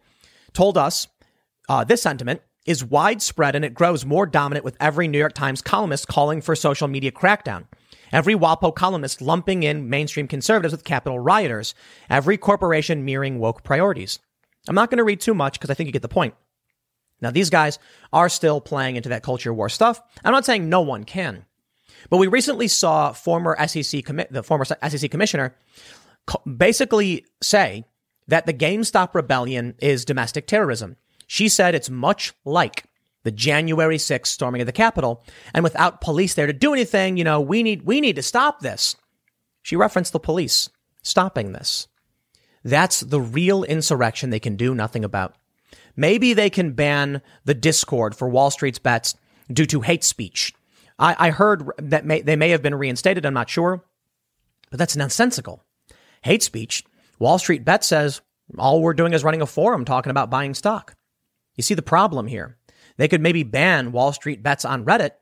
[0.52, 1.06] told us
[1.68, 5.62] uh, this sentiment is widespread and it grows more dominant with every New York Times
[5.62, 7.66] columnist calling for social media crackdown.
[8.10, 11.76] Every WAPO columnist lumping in mainstream conservatives with Capitol rioters.
[12.10, 14.18] Every corporation mirroring woke priorities.
[14.68, 16.34] I'm not going to read too much because I think you get the point.
[17.20, 17.78] Now, these guys
[18.12, 20.00] are still playing into that culture war stuff.
[20.24, 21.44] I'm not saying no one can,
[22.10, 25.56] but we recently saw former SEC commi- the former SEC commissioner
[26.56, 27.84] basically say
[28.28, 30.96] that the GameStop rebellion is domestic terrorism.
[31.26, 32.84] She said it's much like
[33.24, 37.24] the January 6th storming of the Capitol, and without police there to do anything, you
[37.24, 38.96] know, we need we need to stop this.
[39.62, 40.70] She referenced the police
[41.02, 41.88] stopping this.
[42.64, 45.34] That's the real insurrection they can do nothing about.
[45.96, 49.16] Maybe they can ban the Discord for Wall Street's bets
[49.52, 50.54] due to hate speech.
[50.98, 53.24] I, I heard that may, they may have been reinstated.
[53.24, 53.84] I'm not sure,
[54.70, 55.62] but that's nonsensical.
[56.22, 56.84] Hate speech.
[57.18, 58.20] Wall Street Bet says
[58.56, 60.94] all we're doing is running a forum talking about buying stock.
[61.56, 62.56] You see the problem here.
[62.96, 65.12] They could maybe ban Wall Street bets on Reddit.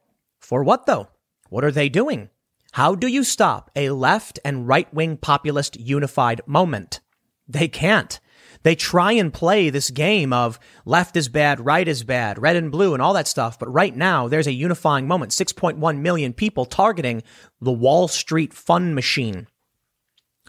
[0.41, 1.09] For what though?
[1.49, 2.30] What are they doing?
[2.72, 7.01] How do you stop a left and right wing populist unified moment?
[7.49, 8.18] They can't.
[8.62, 12.72] They try and play this game of left is bad, right is bad, red and
[12.72, 13.59] blue and all that stuff.
[13.61, 15.30] But right now, there's a unifying moment.
[15.30, 17.22] 6.1 million people targeting
[17.61, 19.47] the Wall Street fund machine.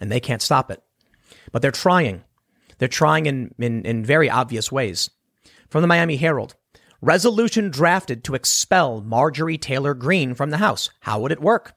[0.01, 0.81] And they can't stop it.
[1.51, 2.23] But they're trying.
[2.79, 5.11] They're trying in, in, in very obvious ways.
[5.69, 6.55] From the Miami Herald,
[7.01, 10.89] resolution drafted to expel Marjorie Taylor Greene from the House.
[11.01, 11.73] How would it work?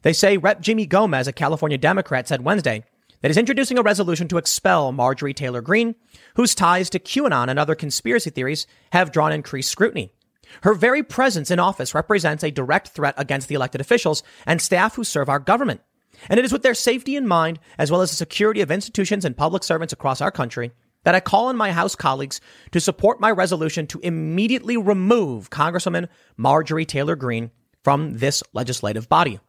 [0.00, 0.60] They say Rep.
[0.60, 2.84] Jimmy Gomez, a California Democrat, said Wednesday
[3.24, 5.94] that is introducing a resolution to expel Marjorie Taylor Greene,
[6.34, 10.12] whose ties to QAnon and other conspiracy theories have drawn increased scrutiny.
[10.60, 14.96] Her very presence in office represents a direct threat against the elected officials and staff
[14.96, 15.80] who serve our government.
[16.28, 19.24] And it is with their safety in mind, as well as the security of institutions
[19.24, 20.72] and public servants across our country,
[21.04, 26.08] that I call on my House colleagues to support my resolution to immediately remove Congresswoman
[26.36, 27.52] Marjorie Taylor Greene
[27.82, 29.40] from this legislative body.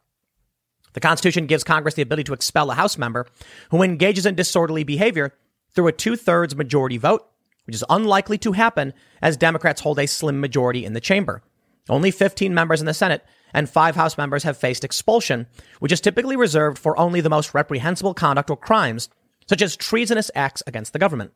[0.96, 3.28] The Constitution gives Congress the ability to expel a House member
[3.70, 5.34] who engages in disorderly behavior
[5.74, 7.28] through a two thirds majority vote,
[7.66, 11.44] which is unlikely to happen as Democrats hold a slim majority in the chamber.
[11.90, 15.48] Only 15 members in the Senate and five House members have faced expulsion,
[15.80, 19.10] which is typically reserved for only the most reprehensible conduct or crimes,
[19.50, 21.34] such as treasonous acts against the government.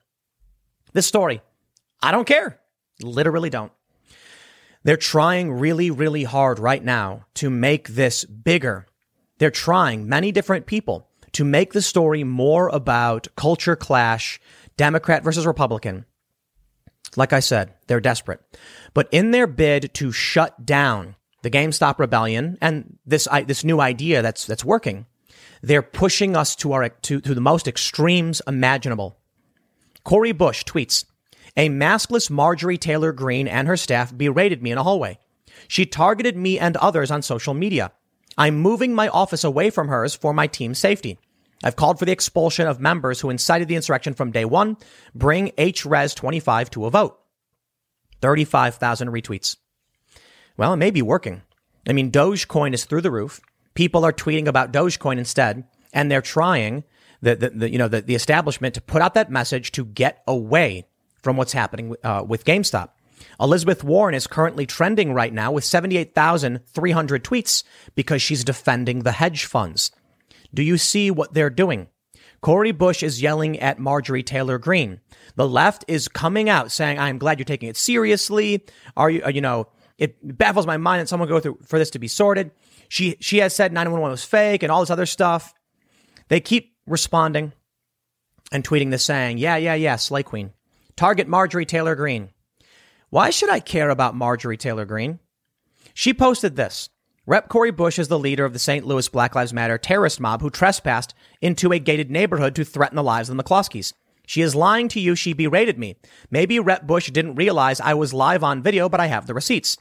[0.94, 1.42] This story,
[2.02, 2.62] I don't care.
[3.02, 3.74] Literally don't.
[4.86, 8.86] They're trying really, really hard right now to make this bigger
[9.40, 14.40] they're trying, many different people, to make the story more about culture clash,
[14.78, 16.06] Democrat versus Republican.
[17.16, 18.42] Like I said, they're desperate.
[18.94, 24.22] But in their bid to shut down the GameStop rebellion and this, this new idea
[24.22, 25.06] that's, that's working,
[25.62, 29.18] they're pushing us to our, to, to the most extremes imaginable.
[30.04, 31.06] Cori Bush tweets,
[31.58, 35.18] A maskless Marjorie Taylor Greene and her staff berated me in a hallway.
[35.68, 37.92] She targeted me and others on social media.
[38.40, 41.20] I'm moving my office away from hers for my team's safety.
[41.62, 44.78] I've called for the expulsion of members who incited the insurrection from day one.
[45.14, 47.20] Bring HRES 25 to a vote.
[48.22, 49.58] 35,000 retweets.
[50.56, 51.42] Well, it may be working.
[51.88, 53.42] I mean, Dogecoin is through the roof.
[53.74, 56.86] People are tweeting about Dogecoin instead, and they're trying
[57.22, 60.24] the, the, the you know the, the establishment to put out that message to get
[60.28, 60.88] away
[61.22, 62.92] from what's happening uh, with GameStop.
[63.40, 67.64] Elizabeth Warren is currently trending right now with 78,300 tweets
[67.96, 69.92] because she's defending the hedge funds.
[70.54, 71.88] Do you see what they're doing?
[72.42, 75.02] Cori Bush is yelling at Marjorie Taylor Greene.
[75.36, 78.66] The left is coming out saying, "I'm glad you're taking it seriously."
[78.96, 79.68] Are you, uh, you know,
[79.98, 82.52] it baffles my mind that someone go through for this to be sorted.
[82.88, 85.54] She she has said 911 was fake and all this other stuff.
[86.30, 87.52] They keep responding
[88.52, 90.54] and tweeting this saying, "Yeah, yeah, yeah, Slay Queen.
[90.96, 92.30] Target Marjorie Taylor Greene."
[93.10, 95.20] Why should I care about Marjorie Taylor Greene?
[95.96, 96.90] She posted this.
[97.26, 97.50] Rep.
[97.50, 98.86] Cori Bush is the leader of the St.
[98.86, 103.04] Louis Black Lives Matter terrorist mob who trespassed into a gated neighborhood to threaten the
[103.04, 103.94] lives of the McCloskeys.
[104.28, 105.16] She is lying to you.
[105.16, 105.96] She berated me.
[106.30, 106.86] Maybe Rep.
[106.86, 109.78] Bush didn't realize I was live on video, but I have the receipts.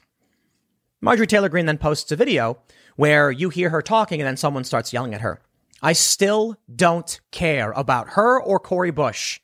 [1.03, 2.59] Marjorie Taylor Greene then posts a video
[2.97, 5.41] where you hear her talking and then someone starts yelling at her.
[5.83, 9.41] I still don't care about her or Cori Bush.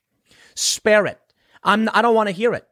[0.54, 1.20] Spare it.
[1.62, 2.66] I'm, I don't want to hear it.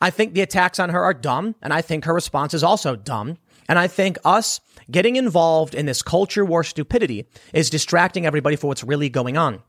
[0.00, 2.96] I think the attacks on her are dumb, and I think her response is also
[2.96, 3.38] dumb.
[3.68, 8.68] And I think us getting involved in this culture war stupidity is distracting everybody for
[8.68, 9.62] what's really going on.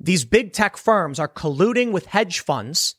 [0.00, 2.96] These big tech firms are colluding with hedge funds.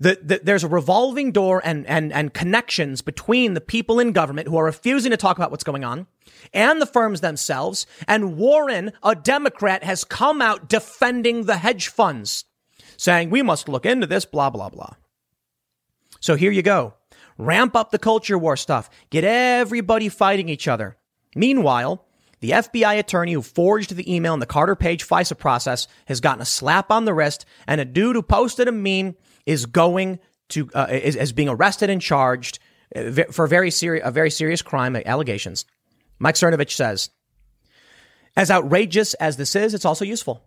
[0.00, 4.48] The, the, there's a revolving door and, and, and connections between the people in government
[4.48, 6.06] who are refusing to talk about what's going on
[6.52, 7.86] and the firms themselves.
[8.08, 12.44] And Warren, a Democrat, has come out defending the hedge funds,
[12.96, 14.94] saying we must look into this, blah, blah, blah.
[16.24, 16.94] So here you go.
[17.36, 18.88] Ramp up the culture war stuff.
[19.10, 20.96] Get everybody fighting each other.
[21.36, 22.02] Meanwhile,
[22.40, 26.40] the FBI attorney who forged the email in the Carter Page FISA process has gotten
[26.40, 30.18] a slap on the wrist, and a dude who posted a meme is going
[30.48, 32.58] to uh, is, is being arrested and charged
[32.96, 35.66] uh, for very serious a very serious crime uh, allegations.
[36.18, 37.10] Mike Cernovich says,
[38.34, 40.42] as outrageous as this is, it's also useful.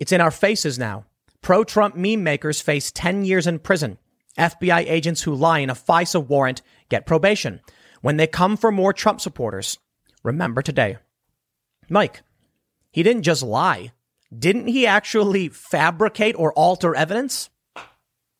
[0.00, 1.04] It's in our faces now.
[1.42, 3.98] Pro Trump meme makers face 10 years in prison.
[4.38, 7.60] FBI agents who lie in a FISA warrant get probation.
[8.00, 9.78] When they come for more Trump supporters,
[10.22, 10.98] remember today.
[11.88, 12.22] Mike,
[12.90, 13.92] he didn't just lie.
[14.36, 17.50] Didn't he actually fabricate or alter evidence?
[17.76, 17.82] A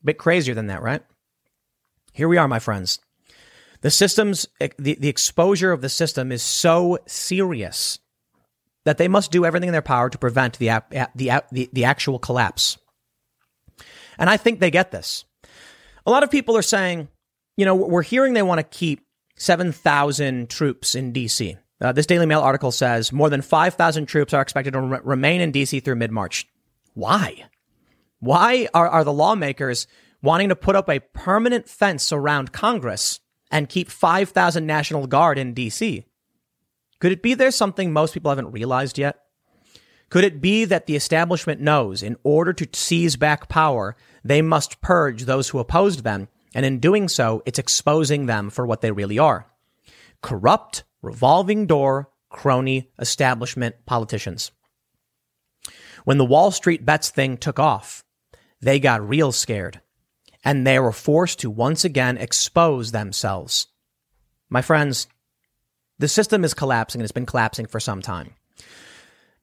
[0.04, 1.02] Bit crazier than that, right?
[2.12, 2.98] Here we are, my friends.
[3.82, 7.98] The system's, the, the exposure of the system is so serious
[8.84, 10.82] that they must do everything in their power to prevent the,
[11.14, 12.78] the, the, the actual collapse.
[14.18, 15.24] And I think they get this.
[16.06, 17.08] A lot of people are saying,
[17.56, 21.56] you know, we're hearing they want to keep 7,000 troops in D.C.
[21.80, 25.40] Uh, this Daily Mail article says more than 5,000 troops are expected to re- remain
[25.40, 25.80] in D.C.
[25.80, 26.46] through mid March.
[26.94, 27.44] Why?
[28.20, 29.86] Why are, are the lawmakers
[30.22, 35.54] wanting to put up a permanent fence around Congress and keep 5,000 National Guard in
[35.54, 36.04] D.C.?
[37.00, 39.18] Could it be there's something most people haven't realized yet?
[40.08, 44.80] Could it be that the establishment knows in order to seize back power, they must
[44.80, 48.92] purge those who opposed them, and in doing so, it's exposing them for what they
[48.92, 49.46] really are?
[50.20, 54.50] Corrupt, revolving door, crony establishment politicians.
[56.04, 58.04] When the Wall Street bets thing took off,
[58.60, 59.80] they got real scared,
[60.44, 63.68] and they were forced to once again expose themselves.
[64.48, 65.06] My friends,
[65.98, 68.34] the system is collapsing and it's been collapsing for some time.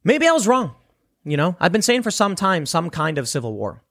[0.03, 0.75] Maybe I was wrong.
[1.23, 3.83] You know, I've been saying for some time some kind of civil war.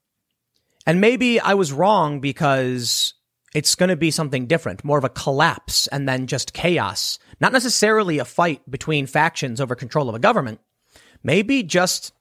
[0.88, 3.12] And maybe I was wrong because
[3.54, 7.18] it's going to be something different, more of a collapse and then just chaos.
[7.42, 10.60] Not necessarily a fight between factions over control of a government.
[11.22, 12.14] Maybe just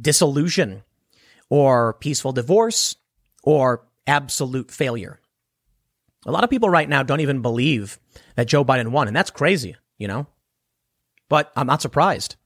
[0.00, 0.82] dissolution
[1.50, 2.96] or peaceful divorce
[3.42, 5.20] or absolute failure.
[6.24, 7.98] A lot of people right now don't even believe
[8.36, 10.26] that Joe Biden won, and that's crazy, you know?
[11.28, 12.36] But I'm not surprised.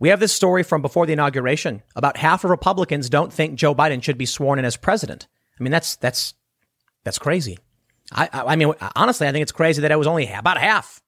[0.00, 1.82] We have this story from before the inauguration.
[1.96, 5.26] About half of Republicans don't think Joe Biden should be sworn in as president.
[5.58, 6.34] I mean, that's that's
[7.04, 7.58] that's crazy.
[8.12, 11.02] I I mean, honestly, I think it's crazy that it was only about half.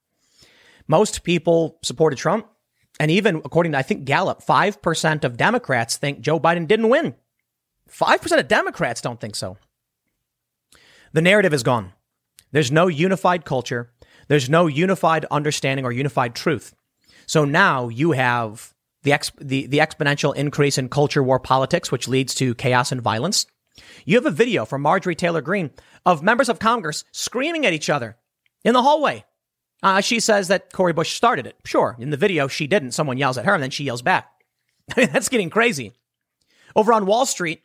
[0.89, 2.49] Most people supported Trump,
[2.99, 6.89] and even according to I think Gallup, five percent of Democrats think Joe Biden didn't
[6.89, 7.15] win.
[7.87, 9.57] Five percent of Democrats don't think so.
[11.13, 11.93] The narrative is gone.
[12.53, 13.93] There's no unified culture.
[14.29, 16.75] There's no unified understanding or unified truth.
[17.27, 22.09] So now you have the, ex- the, the exponential increase in culture war politics, which
[22.09, 23.47] leads to chaos and violence.
[24.05, 25.71] You have a video from Marjorie Taylor Greene
[26.05, 28.17] of members of Congress screaming at each other
[28.65, 29.25] in the hallway.
[29.83, 31.57] Uh, she says that Cori Bush started it.
[31.65, 32.93] Sure, in the video, she didn't.
[32.93, 34.31] Someone yells at her and then she yells back.
[34.97, 35.93] I mean, that's getting crazy.
[36.77, 37.63] Over on Wall Street,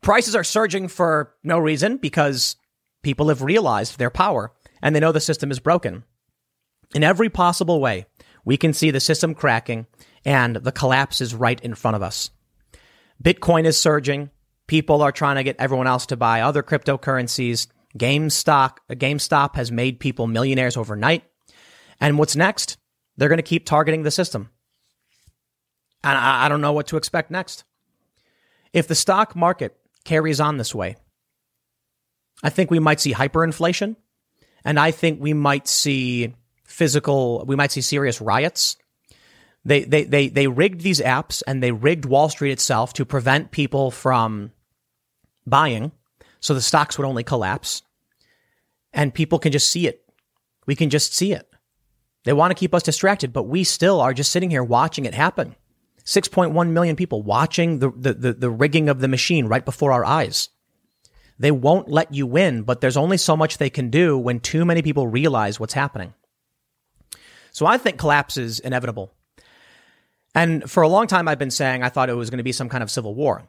[0.00, 2.56] prices are surging for no reason because
[3.02, 6.04] people have realized their power and they know the system is broken.
[6.94, 8.06] In every possible way,
[8.44, 9.86] we can see the system cracking
[10.24, 12.30] and the collapse is right in front of us.
[13.22, 14.30] Bitcoin is surging.
[14.66, 17.66] People are trying to get everyone else to buy other cryptocurrencies.
[17.98, 21.24] GameStop, GameStop has made people millionaires overnight.
[22.00, 22.78] And what's next?
[23.16, 24.50] They're going to keep targeting the system.
[26.02, 27.64] And I, I don't know what to expect next.
[28.72, 30.96] If the stock market carries on this way,
[32.42, 33.96] I think we might see hyperinflation.
[34.64, 36.34] And I think we might see
[36.64, 38.76] physical, we might see serious riots.
[39.64, 43.50] They, they, they, they rigged these apps and they rigged Wall Street itself to prevent
[43.50, 44.52] people from
[45.46, 45.92] buying.
[46.40, 47.82] So the stocks would only collapse
[48.92, 50.02] and people can just see it.
[50.66, 51.46] We can just see it.
[52.24, 55.14] They want to keep us distracted, but we still are just sitting here watching it
[55.14, 55.56] happen.
[56.04, 60.04] 6.1 million people watching the, the, the, the, rigging of the machine right before our
[60.04, 60.48] eyes.
[61.38, 64.64] They won't let you win, but there's only so much they can do when too
[64.64, 66.14] many people realize what's happening.
[67.52, 69.12] So I think collapse is inevitable.
[70.34, 72.52] And for a long time, I've been saying I thought it was going to be
[72.52, 73.42] some kind of civil war.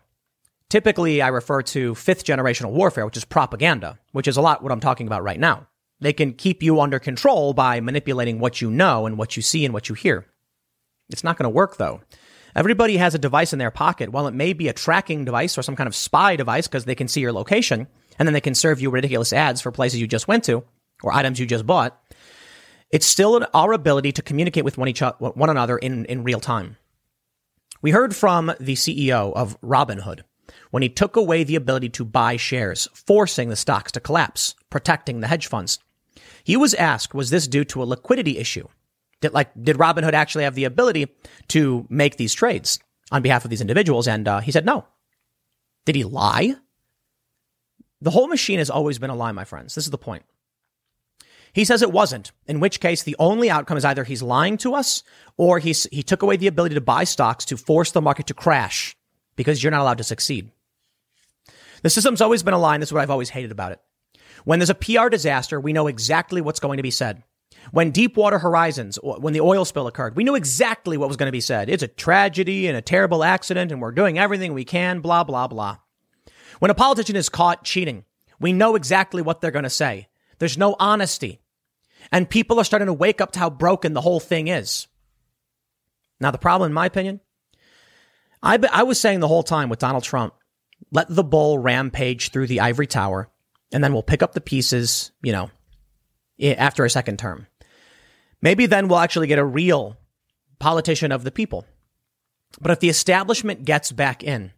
[0.69, 4.71] Typically, I refer to fifth generational warfare, which is propaganda, which is a lot what
[4.71, 5.67] I'm talking about right now.
[5.99, 9.65] They can keep you under control by manipulating what you know and what you see
[9.65, 10.25] and what you hear.
[11.09, 12.01] It's not going to work though.
[12.55, 14.11] Everybody has a device in their pocket.
[14.11, 16.95] While it may be a tracking device or some kind of spy device because they
[16.95, 17.87] can see your location
[18.17, 20.63] and then they can serve you ridiculous ads for places you just went to
[21.03, 22.01] or items you just bought,
[22.91, 26.77] it's still our ability to communicate with one, each, another in, in real time.
[27.81, 30.21] We heard from the CEO of Robinhood
[30.71, 35.19] when he took away the ability to buy shares, forcing the stocks to collapse, protecting
[35.19, 35.79] the hedge funds.
[36.43, 38.67] He was asked, was this due to a liquidity issue?
[39.21, 41.07] Did like did Robinhood actually have the ability
[41.49, 42.79] to make these trades
[43.11, 44.07] on behalf of these individuals?
[44.07, 44.85] And uh, he said no.
[45.85, 46.55] Did he lie?
[48.01, 49.75] The whole machine has always been a lie, my friends.
[49.75, 50.23] This is the point.
[51.53, 54.73] He says it wasn't, in which case the only outcome is either he's lying to
[54.73, 55.03] us
[55.37, 58.33] or he's, he took away the ability to buy stocks to force the market to
[58.33, 58.95] crash
[59.35, 60.51] because you're not allowed to succeed.
[61.81, 63.79] The system's always been a lie, and this is what I've always hated about it.
[64.45, 67.23] When there's a PR disaster, we know exactly what's going to be said.
[67.71, 71.31] When Deepwater Horizons, when the oil spill occurred, we knew exactly what was going to
[71.31, 71.69] be said.
[71.69, 75.47] It's a tragedy and a terrible accident, and we're doing everything we can, blah, blah,
[75.47, 75.77] blah.
[76.59, 78.05] When a politician is caught cheating,
[78.39, 80.07] we know exactly what they're going to say.
[80.39, 81.40] There's no honesty.
[82.11, 84.87] And people are starting to wake up to how broken the whole thing is.
[86.19, 87.21] Now, the problem, in my opinion,
[88.43, 90.33] I, I was saying the whole time with Donald Trump,
[90.91, 93.29] let the bull rampage through the ivory tower,
[93.71, 95.49] and then we'll pick up the pieces, you know,
[96.41, 97.47] after a second term.
[98.41, 99.97] Maybe then we'll actually get a real
[100.59, 101.65] politician of the people.
[102.59, 104.51] But if the establishment gets back in,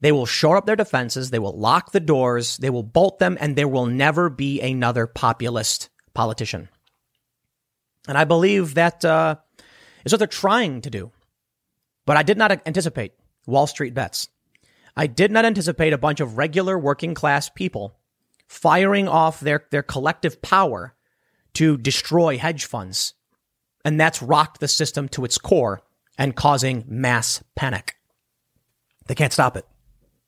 [0.00, 3.38] they will shore up their defenses, they will lock the doors, they will bolt them,
[3.40, 6.68] and there will never be another populist politician.
[8.06, 9.36] And I believe that uh,
[10.04, 11.10] is what they're trying to do.
[12.06, 13.12] But I did not anticipate
[13.46, 14.28] Wall Street bets.
[14.96, 17.96] I did not anticipate a bunch of regular working class people
[18.46, 20.94] firing off their, their collective power
[21.54, 23.14] to destroy hedge funds.
[23.84, 25.82] And that's rocked the system to its core
[26.16, 27.96] and causing mass panic.
[29.06, 29.66] They can't stop it.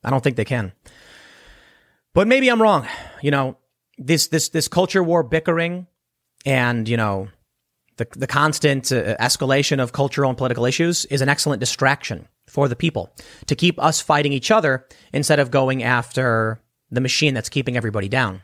[0.03, 0.73] I don't think they can.
[2.13, 2.87] But maybe I'm wrong.
[3.21, 3.57] You know,
[3.97, 5.87] this this this culture war bickering
[6.45, 7.29] and, you know,
[7.97, 12.67] the the constant uh, escalation of cultural and political issues is an excellent distraction for
[12.67, 13.13] the people
[13.47, 18.07] to keep us fighting each other instead of going after the machine that's keeping everybody
[18.07, 18.41] down.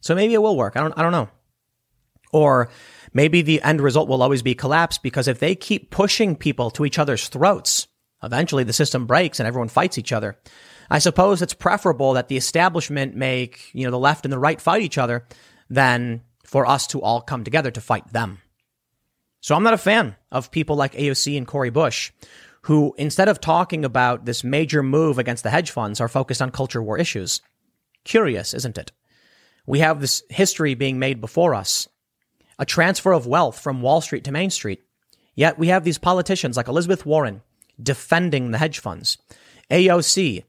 [0.00, 0.76] So maybe it will work.
[0.76, 1.28] I don't I don't know.
[2.32, 2.68] Or
[3.12, 6.84] maybe the end result will always be collapse because if they keep pushing people to
[6.84, 7.86] each other's throats,
[8.22, 10.36] eventually the system breaks and everyone fights each other.
[10.90, 14.60] I suppose it's preferable that the establishment make, you know, the left and the right
[14.60, 15.26] fight each other
[15.70, 18.38] than for us to all come together to fight them.
[19.44, 22.12] So I'm not a fan of people like AOC and Cori Bush,
[22.62, 26.50] who instead of talking about this major move against the hedge funds are focused on
[26.50, 27.42] culture war issues.
[28.04, 28.90] Curious, isn't it?
[29.66, 31.86] We have this history being made before us
[32.58, 34.82] a transfer of wealth from Wall Street to Main Street.
[35.34, 37.42] Yet we have these politicians like Elizabeth Warren
[37.78, 39.18] defending the hedge funds,
[39.70, 40.44] AOC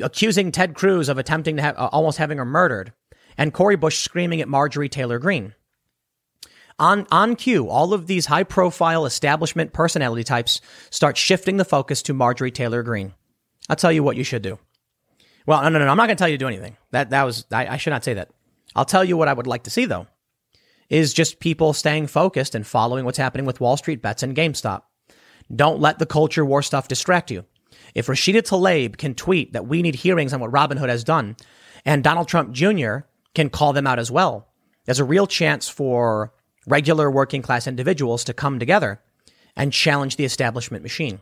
[0.00, 2.92] accusing Ted Cruz of attempting to have, uh, almost having her murdered,
[3.36, 5.54] and Cori Bush screaming at Marjorie Taylor Greene.
[6.78, 12.02] On, on cue, all of these high profile establishment personality types start shifting the focus
[12.02, 13.14] to Marjorie Taylor Greene.
[13.68, 14.58] I'll tell you what you should do.
[15.46, 15.86] Well, no, no, no.
[15.88, 16.76] I'm not going to tell you to do anything.
[16.90, 18.30] That that was I, I should not say that.
[18.74, 20.06] I'll tell you what I would like to see though,
[20.90, 24.82] is just people staying focused and following what's happening with Wall Street bets and GameStop.
[25.54, 27.44] Don't let the culture war stuff distract you.
[27.94, 31.36] If Rashida Tlaib can tweet that we need hearings on what Robinhood has done,
[31.84, 32.98] and Donald Trump Jr.
[33.34, 34.48] can call them out as well,
[34.84, 36.32] there's a real chance for
[36.66, 39.00] regular working class individuals to come together
[39.56, 41.20] and challenge the establishment machine.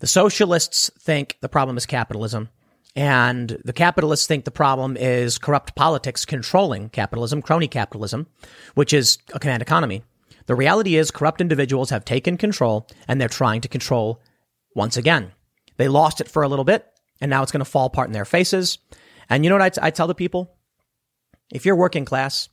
[0.00, 2.48] The socialists think the problem is capitalism,
[2.96, 8.26] and the capitalists think the problem is corrupt politics controlling capitalism, crony capitalism,
[8.74, 10.02] which is a command economy.
[10.46, 14.20] The reality is corrupt individuals have taken control and they're trying to control
[14.74, 15.30] once again.
[15.76, 16.86] They lost it for a little bit
[17.20, 18.78] and now it's going to fall apart in their faces.
[19.28, 20.56] And you know what I, t- I tell the people?
[21.52, 22.48] If you're working class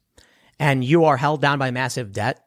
[0.60, 2.44] and you are held down by massive debt,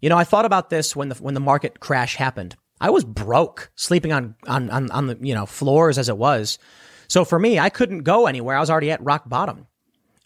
[0.00, 2.56] you know, I thought about this when the, when the market crash happened.
[2.80, 6.58] I was broke, sleeping on, on, on, on the, you know, floors as it was.
[7.06, 8.56] So for me, I couldn't go anywhere.
[8.56, 9.68] I was already at rock bottom.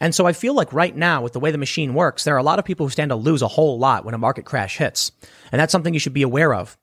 [0.01, 2.39] And so I feel like right now, with the way the machine works, there are
[2.39, 4.79] a lot of people who stand to lose a whole lot when a market crash
[4.79, 5.13] hits.
[5.53, 6.77] And that's something you should be aware of.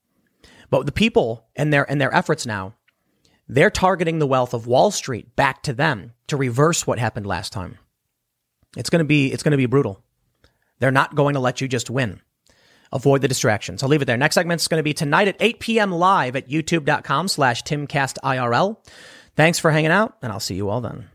[0.69, 2.73] But the people and their, and their efforts now,
[3.47, 7.53] they're targeting the wealth of Wall Street back to them to reverse what happened last
[7.53, 7.77] time.
[8.75, 10.03] It's to be, it's going to be brutal.
[10.79, 12.21] They're not going to let you just win.
[12.91, 13.81] Avoid the distractions.
[13.81, 14.17] I'll leave it there.
[14.17, 15.91] Next segment is going to be tonight at 8 p.m.
[15.91, 18.77] live at youtube.com slash timcastirl.
[19.35, 21.09] Thanks for hanging out and I'll see you all then.